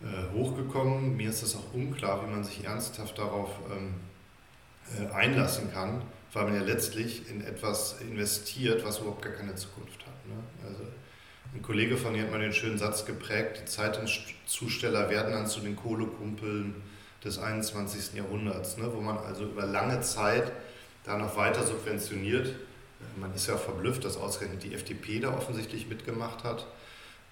[0.00, 1.16] äh, hochgekommen.
[1.16, 3.94] Mir ist das auch unklar, wie man sich ernsthaft darauf ähm,
[4.96, 6.00] äh, einlassen kann,
[6.32, 10.26] weil man ja letztlich in etwas investiert, was überhaupt gar keine Zukunft hat.
[10.28, 10.36] Ne?
[10.64, 10.84] Also
[11.56, 15.58] ein Kollege von mir hat mal den schönen Satz geprägt, die Zeitungszusteller werden dann zu
[15.58, 16.76] den Kohlekumpeln
[17.24, 18.14] des 21.
[18.14, 20.52] Jahrhunderts, ne, wo man also über lange Zeit
[21.08, 22.54] da noch weiter subventioniert.
[23.16, 26.66] Man ist ja verblüfft, dass ausgerechnet die FDP da offensichtlich mitgemacht hat.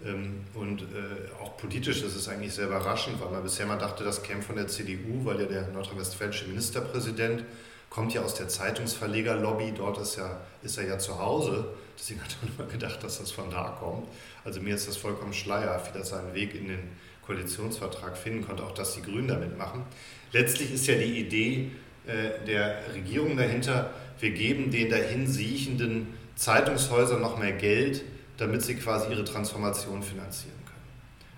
[0.05, 4.03] Ähm, und äh, auch politisch ist es eigentlich sehr überraschend, weil man bisher mal dachte,
[4.03, 7.45] das käme von der CDU, weil ja der nordrhein-westfälische Ministerpräsident
[7.91, 11.67] kommt ja aus der Zeitungsverlegerlobby, dort ist, ja, ist er ja zu Hause.
[11.99, 14.09] Deswegen hat man immer gedacht, dass das von da kommt.
[14.45, 16.97] Also mir ist das vollkommen schleierhaft, wie das seinen Weg in den
[17.27, 19.85] Koalitionsvertrag finden konnte, auch dass die Grünen damit machen.
[20.33, 21.73] Letztlich ist ja die Idee
[22.07, 23.91] äh, der Regierung dahinter,
[24.21, 28.03] wir geben den dahin siechenden Zeitungshäusern noch mehr Geld,
[28.37, 30.77] damit sie quasi ihre Transformation finanzieren können.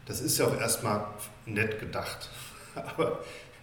[0.06, 1.06] Das ist ja auch erstmal
[1.46, 2.28] nett gedacht.
[2.74, 3.20] Aber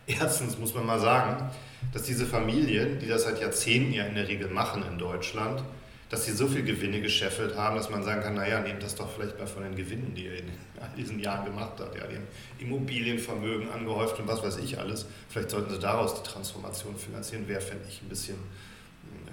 [0.07, 1.49] erstens muss man mal sagen,
[1.93, 5.63] dass diese Familien, die das seit Jahrzehnten ja in der Regel machen in Deutschland,
[6.09, 9.09] dass sie so viel Gewinne gescheffelt haben, dass man sagen kann, naja, nehmt das doch
[9.11, 10.51] vielleicht mal von den Gewinnen, die ihr in
[10.97, 11.95] diesen Jahren gemacht habt.
[11.97, 12.27] Ja, den
[12.59, 15.05] Immobilienvermögen angehäuft und was weiß ich alles.
[15.29, 18.37] Vielleicht sollten sie daraus die Transformation finanzieren, wäre, fände ich, ein bisschen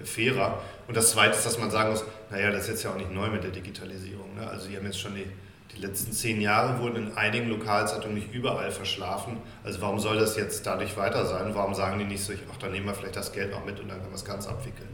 [0.01, 0.61] äh, fairer.
[0.87, 3.11] Und das Zweite ist, dass man sagen muss, naja, das ist jetzt ja auch nicht
[3.11, 4.33] neu mit der Digitalisierung.
[4.35, 4.47] Ne?
[4.47, 5.27] Also die haben jetzt schon die,
[5.75, 9.37] die letzten zehn Jahre wurden in einigen Lokalzeitungen nicht überall verschlafen.
[9.63, 11.53] Also warum soll das jetzt dadurch weiter sein?
[11.53, 13.89] Warum sagen die nicht so, ach, dann nehmen wir vielleicht das Geld noch mit und
[13.89, 14.89] dann können wir es ganz abwickeln?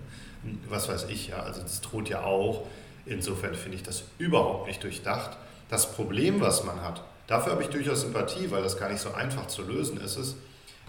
[0.67, 2.65] Was weiß ich, ja, also das droht ja auch.
[3.05, 5.37] Insofern finde ich das überhaupt nicht durchdacht.
[5.69, 9.11] Das Problem, was man hat, dafür habe ich durchaus Sympathie, weil das gar nicht so
[9.13, 10.35] einfach zu lösen ist, ist,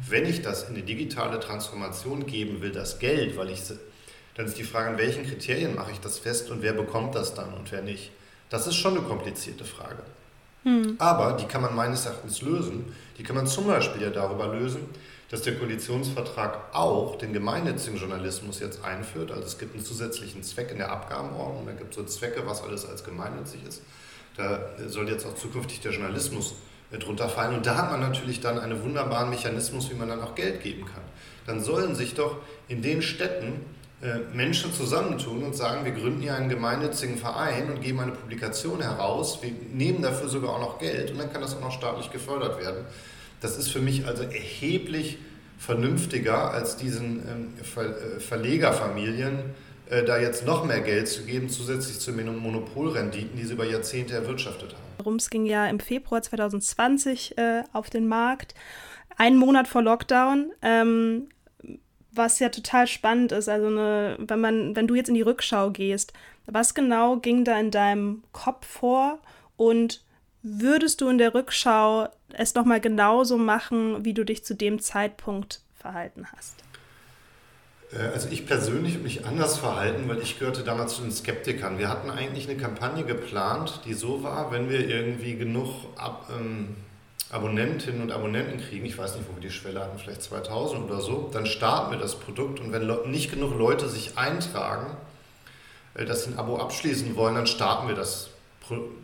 [0.09, 3.61] wenn ich das in die digitale Transformation geben will, das Geld, weil ich,
[4.35, 7.35] dann ist die Frage, an welchen Kriterien mache ich das fest und wer bekommt das
[7.35, 8.11] dann und wer nicht.
[8.49, 10.03] Das ist schon eine komplizierte Frage.
[10.65, 10.97] Hm.
[10.99, 12.93] Aber die kann man meines Erachtens lösen.
[13.19, 14.81] Die kann man zum Beispiel ja darüber lösen,
[15.31, 19.31] dass der Koalitionsvertrag auch den gemeinnützigen Journalismus jetzt einführt.
[19.31, 22.63] Also es gibt einen zusätzlichen Zweck in der Abgabenordnung, da gibt es so Zwecke, was
[22.63, 23.83] alles als gemeinnützig ist.
[24.37, 26.55] Da soll jetzt auch zukünftig der Journalismus
[26.91, 27.55] äh, drunter fallen.
[27.57, 30.85] Und da hat man natürlich dann einen wunderbaren Mechanismus, wie man dann auch Geld geben
[30.85, 31.03] kann.
[31.47, 32.37] Dann sollen sich doch
[32.69, 33.65] in den Städten
[34.03, 38.81] äh, Menschen zusammentun und sagen, wir gründen hier einen gemeinnützigen Verein und geben eine Publikation
[38.81, 42.11] heraus, wir nehmen dafür sogar auch noch Geld und dann kann das auch noch staatlich
[42.11, 42.87] gefördert werden.
[43.41, 45.19] Das ist für mich also erheblich
[45.59, 49.41] vernünftiger als diesen ähm, äh, Verlegerfamilien
[49.91, 54.15] äh, da jetzt noch mehr Geld zu geben, zusätzlich zu Monopolrenditen, die sie über Jahrzehnte
[54.15, 55.05] erwirtschaftet haben.
[55.05, 58.55] Rums ging ja im Februar 2020 äh, auf den Markt,
[59.17, 60.53] einen Monat vor Lockdown.
[60.63, 61.29] Ähm,
[62.13, 63.49] was ja total spannend ist.
[63.49, 66.13] Also eine, wenn man, wenn du jetzt in die Rückschau gehst,
[66.47, 69.21] was genau ging da in deinem Kopf vor
[69.57, 70.03] und
[70.43, 75.61] würdest du in der Rückschau es nochmal genauso machen, wie du dich zu dem Zeitpunkt
[75.79, 76.57] verhalten hast?
[77.93, 81.79] Äh, also ich persönlich habe mich anders verhalten, weil ich gehörte damals zu den Skeptikern.
[81.79, 86.77] Wir hatten eigentlich eine Kampagne geplant, die so war, wenn wir irgendwie genug Ab, ähm,
[87.31, 91.01] Abonnentinnen und Abonnenten kriegen, ich weiß nicht, wo wir die Schwelle hatten, vielleicht 2000 oder
[91.01, 94.97] so, dann starten wir das Produkt und wenn nicht genug Leute sich eintragen,
[95.95, 98.30] äh, sie ein Abo abschließen wollen, dann starten wir das,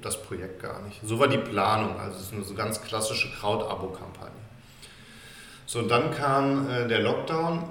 [0.03, 1.01] das Projekt gar nicht.
[1.05, 4.41] So war die Planung, also es ist eine so ganz klassische Kraut-Abo-Kampagne.
[5.67, 7.65] So, dann kam äh, der Lockdown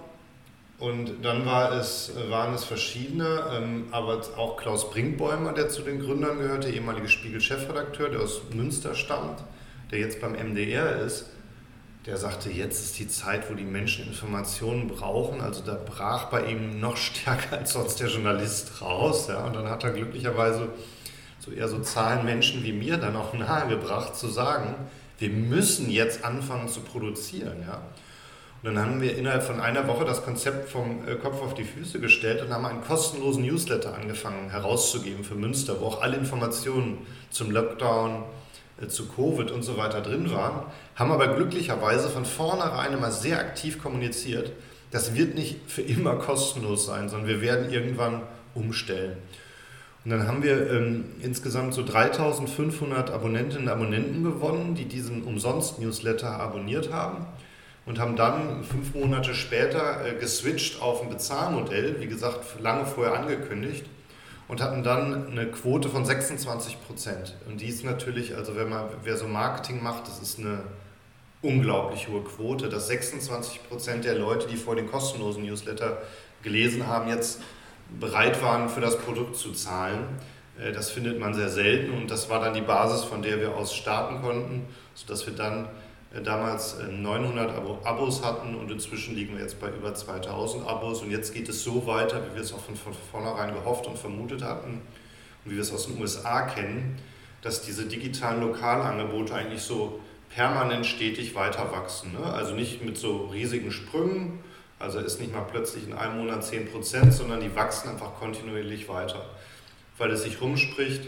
[0.80, 6.00] und dann war es, waren es verschiedene, ähm, aber auch Klaus Brinkbäumer, der zu den
[6.02, 9.44] Gründern gehörte, ehemaliger Spiegel-Chefredakteur, der aus Münster stammt,
[9.92, 11.28] der jetzt beim MDR ist,
[12.06, 15.42] der sagte, jetzt ist die Zeit, wo die Menschen Informationen brauchen.
[15.42, 19.28] Also da brach bei ihm noch stärker als sonst der Journalist raus.
[19.28, 19.46] Ja?
[19.46, 20.70] Und dann hat er glücklicherweise
[21.46, 24.76] so eher so Zahlenmenschen wie mir dann auch nahegebracht zu sagen,
[25.20, 27.64] wir müssen jetzt anfangen zu produzieren.
[27.66, 27.82] Ja?
[28.64, 31.64] Und dann haben wir innerhalb von einer Woche das Konzept vom äh, Kopf auf die
[31.64, 36.98] Füße gestellt und haben einen kostenlosen Newsletter angefangen herauszugeben für Münster, wo auch alle Informationen
[37.30, 38.24] zum Lockdown,
[38.82, 40.64] äh, zu Covid und so weiter drin waren,
[40.96, 44.52] haben aber glücklicherweise von vornherein immer sehr aktiv kommuniziert,
[44.92, 48.24] das wird nicht für immer kostenlos sein, sondern wir werden irgendwann
[48.54, 49.18] umstellen.
[50.06, 56.40] Und dann haben wir ähm, insgesamt so 3500 Abonnentinnen und Abonnenten gewonnen, die diesen Umsonst-Newsletter
[56.40, 57.26] abonniert haben
[57.88, 63.20] und haben dann fünf Monate später äh, geswitcht auf ein Bezahlmodell, wie gesagt, lange vorher
[63.20, 63.88] angekündigt
[64.48, 67.36] und hatten dann eine Quote von 26 Prozent.
[67.48, 70.60] Und die ist natürlich, also wenn man, wer so Marketing macht, das ist eine
[71.42, 75.98] unglaublich hohe Quote, dass 26 Prozent der Leute, die vor den kostenlosen Newsletter
[76.44, 77.42] gelesen haben, jetzt
[78.00, 80.20] bereit waren, für das Produkt zu zahlen.
[80.60, 83.56] Äh, das findet man sehr selten und das war dann die Basis, von der wir
[83.56, 85.68] aus starten konnten, sodass wir dann
[86.14, 91.02] äh, damals 900 äh, Abos hatten und inzwischen liegen wir jetzt bei über 2000 Abos
[91.02, 93.98] und jetzt geht es so weiter, wie wir es auch von, von vornherein gehofft und
[93.98, 94.82] vermutet hatten
[95.44, 96.98] und wie wir es aus den USA kennen,
[97.42, 100.00] dass diese digitalen Lokalangebote eigentlich so
[100.34, 102.14] permanent stetig weiter wachsen.
[102.14, 102.26] Ne?
[102.26, 104.40] Also nicht mit so riesigen Sprüngen,
[104.86, 109.26] also ist nicht mal plötzlich in einem Monat 10%, sondern die wachsen einfach kontinuierlich weiter,
[109.98, 111.08] weil es sich rumspricht,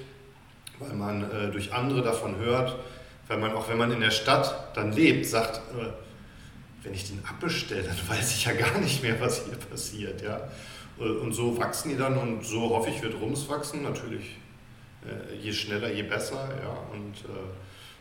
[0.80, 2.75] weil man äh, durch andere davon hört,
[3.28, 5.89] weil man auch, wenn man in der Stadt dann lebt, sagt, äh,
[6.82, 10.23] wenn ich den abbestelle, dann weiß ich ja gar nicht mehr, was hier passiert.
[10.23, 10.49] Ja?
[10.99, 13.84] Äh, und so wachsen die dann und so hoffe ich, wird Rums wachsen.
[13.84, 14.38] Natürlich
[15.05, 16.49] äh, je schneller, je besser.
[16.63, 16.78] Ja?
[16.91, 17.13] Und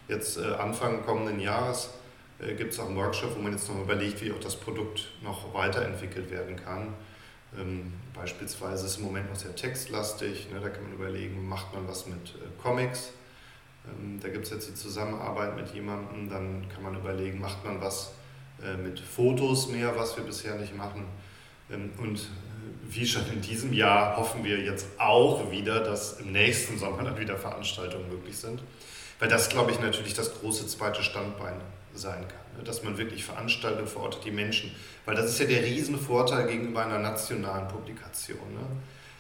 [0.08, 1.90] jetzt Anfang kommenden Jahres
[2.56, 5.54] gibt es auch einen Workshop, wo man jetzt noch überlegt, wie auch das Produkt noch
[5.54, 6.94] weiterentwickelt werden kann.
[7.58, 10.50] Ähm, beispielsweise ist im Moment noch sehr textlastig.
[10.52, 10.60] Ne?
[10.60, 13.12] Da kann man überlegen, macht man was mit Comics
[13.86, 17.80] ähm, da gibt es jetzt die Zusammenarbeit mit jemandem, dann kann man überlegen, macht man
[17.80, 18.12] was
[18.62, 21.04] äh, mit Fotos mehr, was wir bisher nicht machen.
[21.70, 22.22] Ähm, und äh,
[22.88, 27.18] wie schon in diesem Jahr hoffen wir jetzt auch wieder, dass im nächsten Sommer dann
[27.18, 28.60] wieder Veranstaltungen möglich sind.
[29.18, 31.60] Weil das, glaube ich, natürlich das große zweite Standbein
[31.96, 32.58] sein kann.
[32.58, 32.64] Ne?
[32.64, 34.70] Dass man wirklich Veranstaltungen vor Ort, die Menschen,
[35.04, 38.54] weil das ist ja der Riesenvorteil gegenüber einer nationalen Publikation.
[38.54, 38.66] Ne?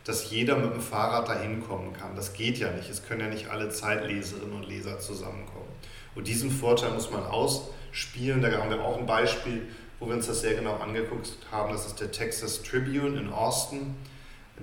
[0.06, 2.14] dass jeder mit dem Fahrrad dahin kommen kann.
[2.14, 2.88] Das geht ja nicht.
[2.88, 5.66] Es können ja nicht alle Zeitleserinnen und Leser zusammenkommen.
[6.14, 8.40] Und diesen Vorteil muss man ausspielen.
[8.40, 9.66] Da haben wir auch ein Beispiel,
[9.98, 11.72] wo wir uns das sehr genau angeguckt haben.
[11.72, 13.96] Das ist der Texas Tribune in Austin,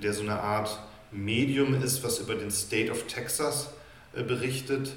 [0.01, 0.79] der so eine Art
[1.11, 3.69] Medium ist, was über den State of Texas
[4.15, 4.93] äh, berichtet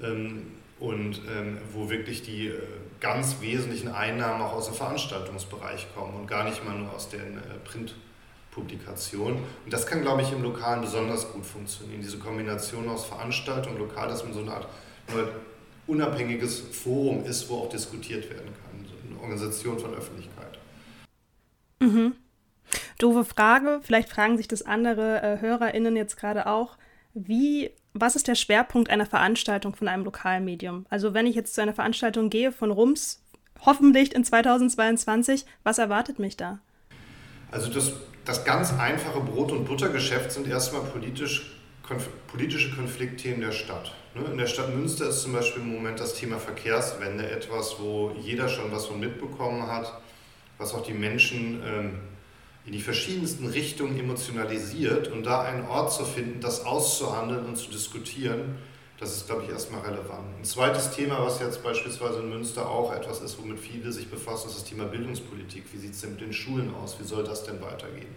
[0.00, 2.60] ähm, und ähm, wo wirklich die äh,
[3.00, 7.38] ganz wesentlichen Einnahmen auch aus dem Veranstaltungsbereich kommen und gar nicht mal nur aus den
[7.38, 7.94] äh, Print-
[8.50, 9.34] Publikation.
[9.64, 12.00] Und das kann, glaube ich, im Lokalen besonders gut funktionieren.
[12.00, 14.66] Diese Kombination aus Veranstaltung, Lokal, dass man so eine Art
[15.86, 18.84] unabhängiges Forum ist, wo auch diskutiert werden kann.
[18.84, 20.58] So eine Organisation von Öffentlichkeit.
[21.78, 22.14] Mhm.
[22.98, 26.76] Doofe Frage, vielleicht fragen sich das andere äh, HörerInnen jetzt gerade auch.
[27.14, 30.86] Wie, was ist der Schwerpunkt einer Veranstaltung von einem Lokalmedium?
[30.90, 33.22] Also wenn ich jetzt zu einer Veranstaltung gehe von Rums,
[33.64, 36.58] hoffentlich in 2022, was erwartet mich da?
[37.50, 37.92] Also das
[38.28, 43.94] das ganz einfache Brot- und Buttergeschäft sind erstmal politisch, konf politische Konfliktthemen der Stadt.
[44.14, 44.22] Ne?
[44.30, 48.50] In der Stadt Münster ist zum Beispiel im Moment das Thema Verkehrswende etwas, wo jeder
[48.50, 50.02] schon was von mitbekommen hat,
[50.58, 52.00] was auch die Menschen ähm,
[52.68, 57.70] in die verschiedensten Richtungen emotionalisiert und da einen Ort zu finden, das auszuhandeln und zu
[57.70, 58.58] diskutieren,
[59.00, 60.36] Das ist, glaube ich, erstmal relevant.
[60.36, 64.48] Ein zweites Thema, was jetzt beispielsweise in Münster auch etwas ist, womit viele sich befassen,
[64.48, 65.64] ist das Thema Bildungspolitik.
[65.72, 66.98] Wie sieht es denn mit den Schulen aus?
[66.98, 68.12] Wie soll das denn weitergehen?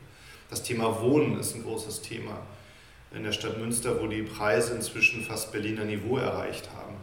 [0.50, 2.36] Das Thema Wohnen ist ein großes Thema
[3.14, 6.96] in der Stadt Münster, wo die Preise inzwischen fast Berliner Niveau erreicht haben.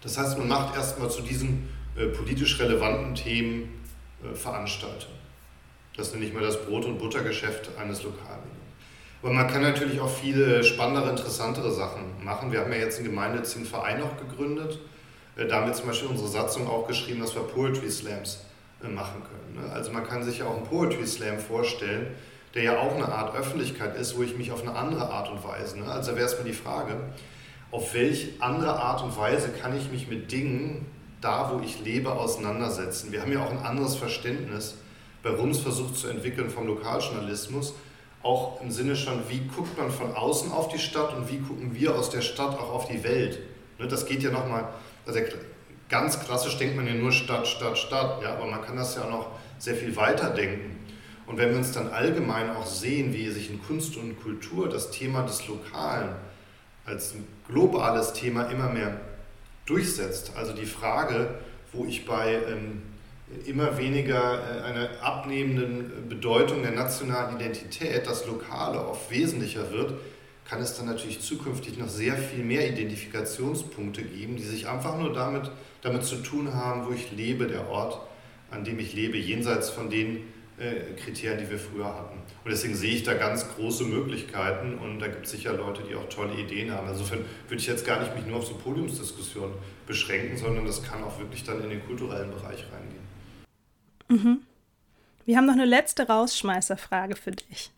[0.00, 3.68] Das heißt, man macht erstmal zu diesen äh, politisch relevanten Themen
[4.24, 5.19] äh, Veranstaltungen.
[6.00, 8.48] Das nenne ich mal das Brot- und Buttergeschäft eines Lokalmediums.
[9.22, 12.50] Aber man kann natürlich auch viele spannendere, interessantere Sachen machen.
[12.52, 14.78] Wir haben ja jetzt einen gemeinnützigen Verein auch gegründet.
[15.36, 18.46] Äh, da haben wir zum Beispiel unsere Satzung auch geschrieben, dass wir Poetry Slams
[18.82, 19.62] äh, machen können.
[19.62, 19.72] Ne?
[19.74, 22.14] Also man kann sich ja auch einen Poetry Slam vorstellen,
[22.54, 25.44] der ja auch eine Art Öffentlichkeit ist, wo ich mich auf eine andere Art und
[25.44, 25.84] Weise, ne?
[25.84, 26.96] also wäre es mir die Frage,
[27.72, 30.86] auf welche andere Art und Weise kann ich mich mit Dingen
[31.20, 33.12] da, wo ich lebe, auseinandersetzen.
[33.12, 34.76] Wir haben ja auch ein anderes Verständnis
[35.22, 37.74] bei Rums versucht zu entwickeln vom Lokaljournalismus,
[38.22, 41.74] auch im Sinne schon, wie guckt man von außen auf die Stadt und wie gucken
[41.74, 43.38] wir aus der Stadt auch auf die Welt.
[43.78, 44.68] Ne, das geht ja nochmal,
[45.06, 45.20] also
[45.88, 49.04] ganz klassisch denkt man ja nur Stadt, Stadt, Stadt, ja, aber man kann das ja
[49.04, 50.78] auch noch sehr viel weiter denken.
[51.26, 54.90] Und wenn wir uns dann allgemein auch sehen, wie sich in Kunst und Kultur das
[54.90, 56.10] Thema des Lokalen
[56.84, 59.00] als ein globales Thema immer mehr
[59.64, 61.34] durchsetzt, also die Frage,
[61.72, 62.82] wo ich bei ähm,
[63.46, 69.94] immer weniger äh, einer abnehmenden Bedeutung der nationalen Identität, das Lokale oft wesentlicher wird,
[70.48, 75.12] kann es dann natürlich zukünftig noch sehr viel mehr Identifikationspunkte geben, die sich einfach nur
[75.12, 75.50] damit,
[75.82, 78.00] damit zu tun haben, wo ich lebe, der Ort,
[78.50, 80.24] an dem ich lebe, jenseits von den
[80.58, 82.18] äh, Kriterien, die wir früher hatten.
[82.44, 85.94] Und deswegen sehe ich da ganz große Möglichkeiten und da gibt es sicher Leute, die
[85.94, 86.88] auch tolle Ideen haben.
[86.88, 89.54] Insofern würde ich jetzt gar nicht mich nur auf so Podiumsdiskussionen
[89.86, 92.99] beschränken, sondern das kann auch wirklich dann in den kulturellen Bereich reingehen.
[94.10, 94.42] Mhm.
[95.24, 97.70] Wir haben noch eine letzte Rausschmeißerfrage für dich.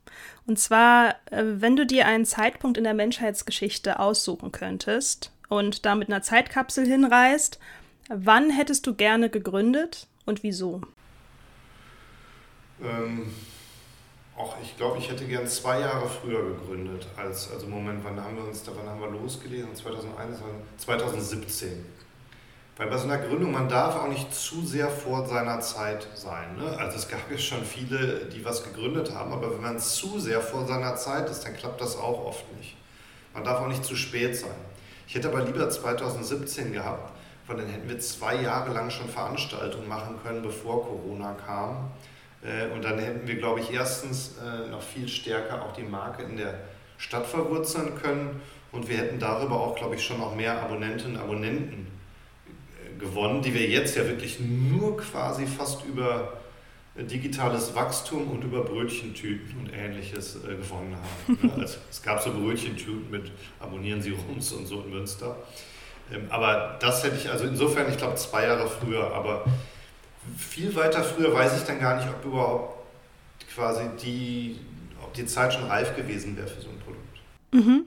[0.47, 5.95] Und zwar, äh, wenn du dir einen Zeitpunkt in der Menschheitsgeschichte aussuchen könntest und da
[5.95, 7.59] mit einer Zeitkapsel hinreist,
[8.09, 10.81] wann hättest du gerne gegründet und wieso?
[12.83, 13.33] Ähm,
[14.37, 18.37] auch ich glaube, ich hätte gern zwei Jahre früher gegründet als, also Moment, wann haben
[18.37, 19.75] wir uns, wann haben wir losgelesen?
[19.75, 20.39] 2001,
[20.79, 21.85] 2017.
[22.77, 26.57] Weil bei so einer Gründung, man darf auch nicht zu sehr vor seiner Zeit sein.
[26.57, 26.75] Ne?
[26.79, 30.41] Also es gab ja schon viele, die was gegründet haben, aber wenn man zu sehr
[30.41, 32.77] vor seiner Zeit ist, dann klappt das auch oft nicht.
[33.35, 34.55] Man darf auch nicht zu spät sein.
[35.07, 37.13] Ich hätte aber lieber 2017 gehabt,
[37.47, 41.91] weil dann hätten wir zwei Jahre lang schon Veranstaltungen machen können, bevor Corona kam.
[42.43, 46.23] Äh, und dann hätten wir, glaube ich, erstens äh, noch viel stärker auch die Marke
[46.23, 46.55] in der
[46.97, 51.23] Stadt verwurzeln können und wir hätten darüber auch, glaube ich, schon noch mehr Abonnentinnen und
[51.23, 52.02] Abonnenten
[53.03, 56.39] gewonnen, die wir jetzt ja wirklich nur quasi fast über
[56.97, 61.51] digitales Wachstum und über Brötchentüten und ähnliches äh, gewonnen haben.
[61.61, 65.37] also, es gab so Brötchentüten mit Abonnieren Sie uns und so in Münster.
[66.13, 69.45] Ähm, aber das hätte ich, also insofern, ich glaube zwei Jahre früher, aber
[70.37, 72.85] viel weiter früher weiß ich dann gar nicht, ob überhaupt
[73.55, 74.59] quasi die,
[75.03, 77.21] ob die Zeit schon reif gewesen wäre für so ein Produkt.
[77.53, 77.87] Mhm.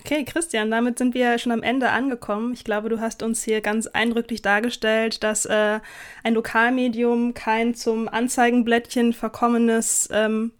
[0.00, 2.52] Okay, Christian, damit sind wir schon am Ende angekommen.
[2.52, 5.80] Ich glaube, du hast uns hier ganz eindrücklich dargestellt, dass äh,
[6.22, 10.52] ein Lokalmedium kein zum Anzeigenblättchen verkommenes ähm,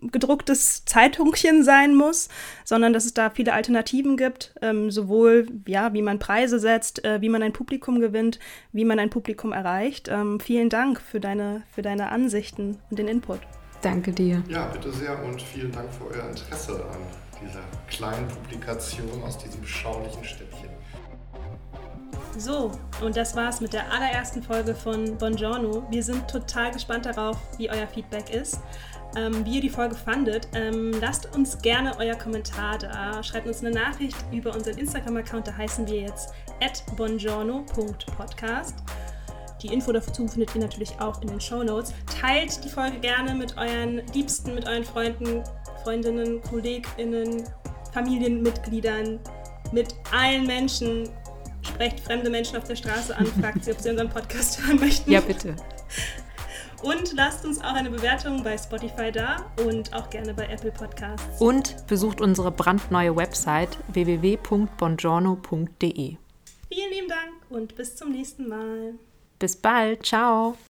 [0.00, 2.28] gedrucktes Zeitungchen sein muss,
[2.64, 7.20] sondern dass es da viele Alternativen gibt, ähm, sowohl ja, wie man Preise setzt, äh,
[7.20, 8.38] wie man ein Publikum gewinnt,
[8.72, 10.08] wie man ein Publikum erreicht.
[10.08, 13.40] Ähm, vielen Dank für deine, für deine Ansichten und den Input.
[13.82, 14.42] Danke dir.
[14.48, 19.60] Ja, bitte sehr und vielen Dank für euer Interesse an dieser kleinen Publikation aus diesem
[19.60, 20.70] beschaulichen Städtchen.
[22.38, 22.70] So,
[23.02, 25.84] und das war's mit der allerersten Folge von Buongiorno.
[25.90, 28.60] Wir sind total gespannt darauf, wie euer Feedback ist.
[29.16, 30.46] Ähm, wie ihr die Folge fandet.
[30.54, 33.20] Ähm, lasst uns gerne euer Kommentar da.
[33.24, 36.32] Schreibt uns eine Nachricht über unseren Instagram-Account, da heißen wir jetzt
[36.96, 38.76] bongiorno.podcast.
[39.62, 41.92] Die Info dazu findet ihr natürlich auch in den Show Notes.
[42.20, 45.42] Teilt die Folge gerne mit euren Liebsten, mit euren Freunden,
[45.82, 47.44] Freundinnen, KollegInnen,
[47.92, 49.18] Familienmitgliedern,
[49.72, 51.08] mit allen Menschen.
[51.62, 55.10] Sprecht fremde Menschen auf der Straße an, fragt sie, ob sie unseren Podcast hören möchten.
[55.10, 55.56] Ja, bitte.
[56.82, 61.38] Und lasst uns auch eine Bewertung bei Spotify da und auch gerne bei Apple Podcasts.
[61.40, 66.16] Und besucht unsere brandneue Website www.bongiorno.de.
[66.72, 68.94] Vielen lieben Dank und bis zum nächsten Mal.
[69.38, 70.06] Bis bald.
[70.06, 70.56] Ciao.